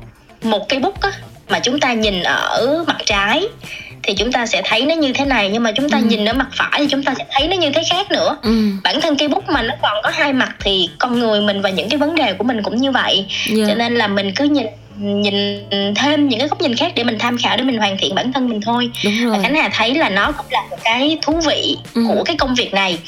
một 0.42 0.68
cây 0.68 0.78
bút 0.78 1.00
á 1.00 1.12
mà 1.48 1.58
chúng 1.58 1.80
ta 1.80 1.92
nhìn 1.92 2.22
ở 2.22 2.84
mặt 2.86 2.96
trái 3.04 3.44
thì 4.02 4.14
chúng 4.14 4.32
ta 4.32 4.46
sẽ 4.46 4.62
thấy 4.64 4.86
nó 4.86 4.94
như 4.94 5.12
thế 5.12 5.24
này 5.24 5.50
nhưng 5.52 5.62
mà 5.62 5.72
chúng 5.72 5.90
ta 5.90 5.98
ừ. 5.98 6.04
nhìn 6.04 6.28
ở 6.28 6.32
mặt 6.32 6.48
phải 6.52 6.70
thì 6.78 6.86
chúng 6.90 7.02
ta 7.02 7.14
sẽ 7.18 7.24
thấy 7.30 7.48
nó 7.48 7.56
như 7.56 7.70
thế 7.70 7.82
khác 7.90 8.10
nữa 8.10 8.36
ừ. 8.42 8.50
bản 8.82 9.00
thân 9.00 9.16
cây 9.16 9.28
bút 9.28 9.48
mà 9.48 9.62
nó 9.62 9.74
còn 9.82 10.02
có 10.02 10.10
hai 10.14 10.32
mặt 10.32 10.56
thì 10.60 10.90
con 10.98 11.18
người 11.18 11.40
mình 11.40 11.62
và 11.62 11.70
những 11.70 11.88
cái 11.88 11.98
vấn 11.98 12.14
đề 12.14 12.32
của 12.32 12.44
mình 12.44 12.62
cũng 12.62 12.76
như 12.76 12.90
vậy 12.90 13.26
yeah. 13.56 13.68
cho 13.68 13.74
nên 13.74 13.94
là 13.94 14.08
mình 14.08 14.32
cứ 14.36 14.44
nhìn 14.44 14.66
nhìn 15.00 15.34
thêm 15.96 16.28
những 16.28 16.38
cái 16.38 16.48
góc 16.48 16.60
nhìn 16.60 16.76
khác 16.76 16.92
để 16.96 17.04
mình 17.04 17.18
tham 17.18 17.38
khảo 17.38 17.56
để 17.56 17.62
mình 17.62 17.78
hoàn 17.78 17.96
thiện 17.98 18.14
bản 18.14 18.32
thân 18.32 18.48
mình 18.48 18.60
thôi 18.60 18.90
Đúng 19.04 19.14
rồi. 19.24 19.32
và 19.32 19.42
khánh 19.42 19.54
hà 19.54 19.68
thấy 19.72 19.94
là 19.94 20.08
nó 20.08 20.32
cũng 20.32 20.46
là 20.50 20.62
một 20.70 20.76
cái 20.84 21.18
thú 21.22 21.40
vị 21.46 21.76
ừ. 21.94 22.04
của 22.08 22.24
cái 22.24 22.36
công 22.36 22.54
việc 22.54 22.74
này 22.74 22.98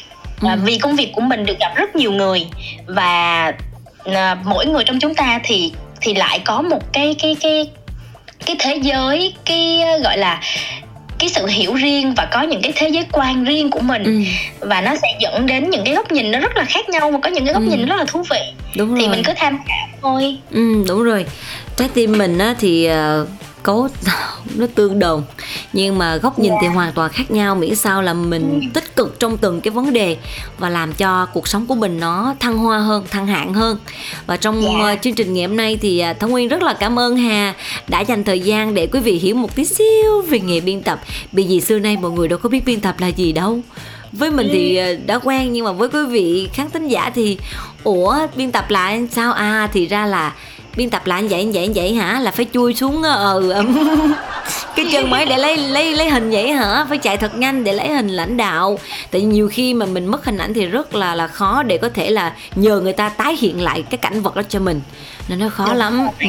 ừ. 0.40 0.48
vì 0.64 0.78
công 0.78 0.96
việc 0.96 1.12
của 1.12 1.20
mình 1.20 1.46
được 1.46 1.58
gặp 1.60 1.72
rất 1.76 1.96
nhiều 1.96 2.12
người 2.12 2.46
và 2.86 3.52
à, 4.04 4.36
mỗi 4.44 4.66
người 4.66 4.84
trong 4.84 4.98
chúng 4.98 5.14
ta 5.14 5.40
thì 5.44 5.72
thì 6.00 6.14
lại 6.14 6.38
có 6.38 6.62
một 6.62 6.92
cái 6.92 7.14
cái 7.22 7.36
cái 7.40 7.70
cái 8.46 8.56
thế 8.58 8.76
giới 8.76 9.34
cái 9.44 9.80
gọi 10.04 10.18
là 10.18 10.40
cái 11.18 11.28
sự 11.28 11.46
hiểu 11.46 11.74
riêng 11.74 12.14
và 12.16 12.28
có 12.32 12.42
những 12.42 12.62
cái 12.62 12.72
thế 12.76 12.88
giới 12.88 13.06
quan 13.12 13.44
riêng 13.44 13.70
của 13.70 13.80
mình 13.80 14.04
ừ. 14.04 14.22
và 14.68 14.80
nó 14.80 14.94
sẽ 15.02 15.08
dẫn 15.20 15.46
đến 15.46 15.70
những 15.70 15.84
cái 15.84 15.94
góc 15.94 16.12
nhìn 16.12 16.30
nó 16.30 16.38
rất 16.38 16.56
là 16.56 16.64
khác 16.64 16.88
nhau 16.88 17.10
và 17.10 17.18
có 17.22 17.30
những 17.30 17.44
cái 17.44 17.54
góc 17.54 17.62
ừ. 17.62 17.68
nhìn 17.70 17.86
rất 17.86 17.96
là 17.96 18.04
thú 18.04 18.22
vị 18.30 18.40
đúng 18.76 18.96
thì 18.96 19.08
mình 19.08 19.22
cứ 19.24 19.32
tham 19.36 19.58
khảo 19.68 19.88
thôi 20.02 20.36
ừ 20.50 20.84
đúng 20.88 21.02
rồi 21.02 21.26
trái 21.76 21.88
tim 21.94 22.18
mình 22.18 22.38
á 22.38 22.54
thì 22.58 22.88
uh, 22.90 23.28
cấu 23.62 23.88
nó 24.56 24.66
tương 24.74 24.98
đồng 24.98 25.22
nhưng 25.72 25.98
mà 25.98 26.16
góc 26.16 26.38
nhìn 26.38 26.50
yeah. 26.50 26.62
thì 26.62 26.68
dạ. 26.68 26.74
hoàn 26.74 26.92
toàn 26.92 27.10
khác 27.12 27.30
nhau 27.30 27.54
miễn 27.54 27.74
sao 27.74 28.02
là 28.02 28.14
mình 28.14 28.60
ừ. 28.60 28.66
tích 28.74 28.96
cực 28.96 29.20
trong 29.20 29.36
từng 29.36 29.60
cái 29.60 29.70
vấn 29.70 29.92
đề 29.92 30.16
và 30.58 30.68
làm 30.68 30.92
cho 30.92 31.26
cuộc 31.26 31.48
sống 31.48 31.66
của 31.66 31.74
mình 31.74 32.00
nó 32.00 32.34
thăng 32.40 32.58
hoa 32.58 32.78
hơn 32.78 33.04
thăng 33.10 33.26
hạng 33.26 33.54
hơn 33.54 33.78
và 34.26 34.36
trong 34.36 34.62
yeah. 34.62 34.74
Dạ. 34.82 34.92
uh, 34.92 35.02
chương 35.02 35.14
trình 35.14 35.34
ngày 35.34 35.46
hôm 35.46 35.56
nay 35.56 35.78
thì 35.80 36.04
uh, 36.10 36.20
Thông 36.20 36.30
Nguyên 36.30 36.48
rất 36.48 36.62
là 36.62 36.74
cảm 36.74 36.98
ơn 36.98 37.16
Hà 37.16 37.54
đã 37.88 38.00
dành 38.00 38.24
thời 38.24 38.40
gian 38.40 38.74
để 38.74 38.86
quý 38.86 39.00
vị 39.00 39.12
hiểu 39.12 39.34
một 39.34 39.56
tí 39.56 39.64
xíu 39.64 40.22
về 40.28 40.40
nghề 40.40 40.60
biên 40.60 40.82
tập 40.82 41.00
bởi 41.32 41.46
vì 41.48 41.60
xưa 41.60 41.78
nay 41.78 41.96
mọi 41.96 42.10
người 42.10 42.28
đâu 42.28 42.38
có 42.38 42.48
biết 42.48 42.64
biên 42.66 42.80
tập 42.80 42.94
là 42.98 43.06
gì 43.06 43.32
đâu 43.32 43.60
với 44.12 44.30
mình 44.30 44.48
thì 44.52 44.76
ừ. 44.76 44.96
đã 45.06 45.18
quen 45.18 45.52
nhưng 45.52 45.64
mà 45.64 45.72
với 45.72 45.88
quý 45.88 46.06
vị 46.06 46.48
khán 46.52 46.70
thính 46.70 46.88
giả 46.88 47.10
thì 47.14 47.38
ủa 47.84 48.16
biên 48.36 48.52
tập 48.52 48.70
lại 48.70 49.06
sao 49.10 49.32
à 49.32 49.68
thì 49.72 49.86
ra 49.86 50.06
là 50.06 50.32
biên 50.76 50.90
tập 50.90 51.06
lại 51.06 51.22
như 51.22 51.28
vậy 51.30 51.44
như 51.44 51.50
vậy 51.54 51.66
như 51.68 51.72
vậy 51.74 51.94
hả? 51.94 52.20
Là 52.20 52.30
phải 52.30 52.46
chui 52.52 52.74
xuống 52.74 53.02
ờ 53.02 53.40
ừ, 53.40 53.54
cái 54.76 54.86
chân 54.92 55.10
máy 55.10 55.26
để 55.26 55.38
lấy 55.38 55.56
lấy 55.56 55.96
lấy 55.96 56.10
hình 56.10 56.30
vậy 56.30 56.52
hả? 56.52 56.86
Phải 56.88 56.98
chạy 56.98 57.16
thật 57.16 57.36
nhanh 57.36 57.64
để 57.64 57.72
lấy 57.72 57.88
hình 57.88 58.08
lãnh 58.08 58.36
đạo. 58.36 58.78
Tại 59.10 59.22
nhiều 59.22 59.48
khi 59.52 59.74
mà 59.74 59.86
mình 59.86 60.06
mất 60.06 60.24
hình 60.24 60.38
ảnh 60.38 60.54
thì 60.54 60.66
rất 60.66 60.94
là 60.94 61.14
là 61.14 61.26
khó 61.26 61.62
để 61.62 61.78
có 61.78 61.88
thể 61.88 62.10
là 62.10 62.34
nhờ 62.54 62.80
người 62.80 62.92
ta 62.92 63.08
tái 63.08 63.36
hiện 63.40 63.60
lại 63.60 63.82
cái 63.82 63.98
cảnh 63.98 64.22
vật 64.22 64.36
đó 64.36 64.42
cho 64.48 64.60
mình. 64.60 64.80
Nên 65.28 65.38
nó 65.38 65.48
khó 65.48 65.74
lắm. 65.74 66.06
ừ. 66.20 66.26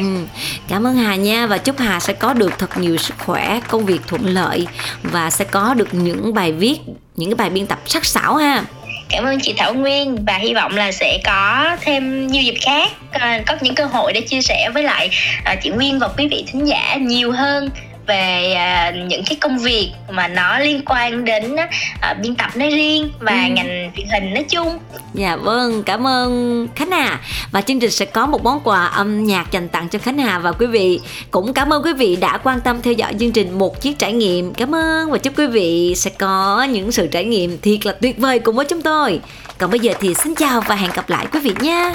cảm 0.68 0.86
ơn 0.86 0.96
hà 0.96 1.16
nha. 1.16 1.46
Và 1.46 1.58
chúc 1.58 1.78
hà 1.78 2.00
sẽ 2.00 2.12
có 2.12 2.32
được 2.32 2.52
thật 2.58 2.78
nhiều 2.78 2.96
sức 2.96 3.14
khỏe 3.18 3.60
công 3.68 3.84
việc 3.84 4.00
thuận 4.06 4.22
lợi 4.26 4.66
và 5.02 5.30
sẽ 5.30 5.44
có 5.44 5.74
được 5.74 5.88
những 5.92 6.34
bài 6.34 6.52
viết 6.52 6.78
những 7.16 7.30
cái 7.30 7.34
bài 7.34 7.50
biên 7.50 7.66
tập 7.66 7.78
sắc 7.86 8.04
sảo 8.04 8.36
ha 8.36 8.64
cảm 9.08 9.24
ơn 9.24 9.38
chị 9.40 9.54
Thảo 9.56 9.74
Nguyên 9.74 10.24
và 10.24 10.36
hy 10.36 10.54
vọng 10.54 10.76
là 10.76 10.92
sẽ 10.92 11.18
có 11.24 11.76
thêm 11.80 12.26
nhiều 12.26 12.42
dịp 12.42 12.54
khác 12.60 12.90
ờ, 13.12 13.28
có 13.46 13.56
những 13.60 13.74
cơ 13.74 13.84
hội 13.84 14.12
để 14.12 14.20
chia 14.20 14.40
sẻ 14.40 14.70
với 14.74 14.82
lại 14.82 15.10
ờ, 15.44 15.54
chị 15.62 15.70
Nguyên 15.70 15.98
và 15.98 16.08
quý 16.08 16.28
vị 16.30 16.44
thính 16.46 16.68
giả 16.68 16.96
nhiều 16.96 17.32
hơn 17.32 17.70
về 18.06 18.56
uh, 18.88 19.08
những 19.08 19.22
cái 19.26 19.36
công 19.40 19.58
việc 19.58 19.92
mà 20.10 20.28
nó 20.28 20.58
liên 20.58 20.82
quan 20.86 21.24
đến 21.24 21.52
uh, 21.52 22.18
biên 22.22 22.34
tập 22.34 22.56
nói 22.56 22.70
riêng 22.70 23.10
và 23.18 23.42
ừ. 23.42 23.48
ngành 23.54 23.90
truyền 23.96 24.06
hình 24.08 24.34
nói 24.34 24.44
chung. 24.48 24.78
Dạ 25.14 25.36
vâng, 25.36 25.82
cảm 25.82 26.06
ơn 26.06 26.68
Khánh 26.74 26.90
Hà 26.90 27.20
và 27.50 27.60
chương 27.60 27.80
trình 27.80 27.90
sẽ 27.90 28.04
có 28.04 28.26
một 28.26 28.44
món 28.44 28.60
quà 28.64 28.86
âm 28.86 29.24
nhạc 29.24 29.52
dành 29.52 29.68
tặng 29.68 29.88
cho 29.88 29.98
Khánh 29.98 30.18
Hà 30.18 30.38
và 30.38 30.52
quý 30.52 30.66
vị. 30.66 31.00
Cũng 31.30 31.54
cảm 31.54 31.72
ơn 31.72 31.82
quý 31.82 31.92
vị 31.92 32.16
đã 32.16 32.38
quan 32.38 32.60
tâm 32.60 32.82
theo 32.82 32.92
dõi 32.92 33.12
chương 33.20 33.32
trình 33.32 33.58
một 33.58 33.80
chiếc 33.80 33.98
trải 33.98 34.12
nghiệm. 34.12 34.54
Cảm 34.54 34.74
ơn 34.74 35.10
và 35.10 35.18
chúc 35.18 35.38
quý 35.38 35.46
vị 35.46 35.94
sẽ 35.96 36.10
có 36.18 36.66
những 36.70 36.92
sự 36.92 37.06
trải 37.06 37.24
nghiệm 37.24 37.58
thiệt 37.60 37.86
là 37.86 37.92
tuyệt 38.00 38.18
vời 38.18 38.38
cùng 38.38 38.56
với 38.56 38.66
chúng 38.68 38.82
tôi. 38.82 39.20
Còn 39.58 39.70
bây 39.70 39.80
giờ 39.80 39.92
thì 40.00 40.14
xin 40.14 40.34
chào 40.34 40.60
và 40.60 40.74
hẹn 40.74 40.90
gặp 40.94 41.10
lại 41.10 41.26
quý 41.32 41.40
vị 41.40 41.52
nha. 41.60 41.94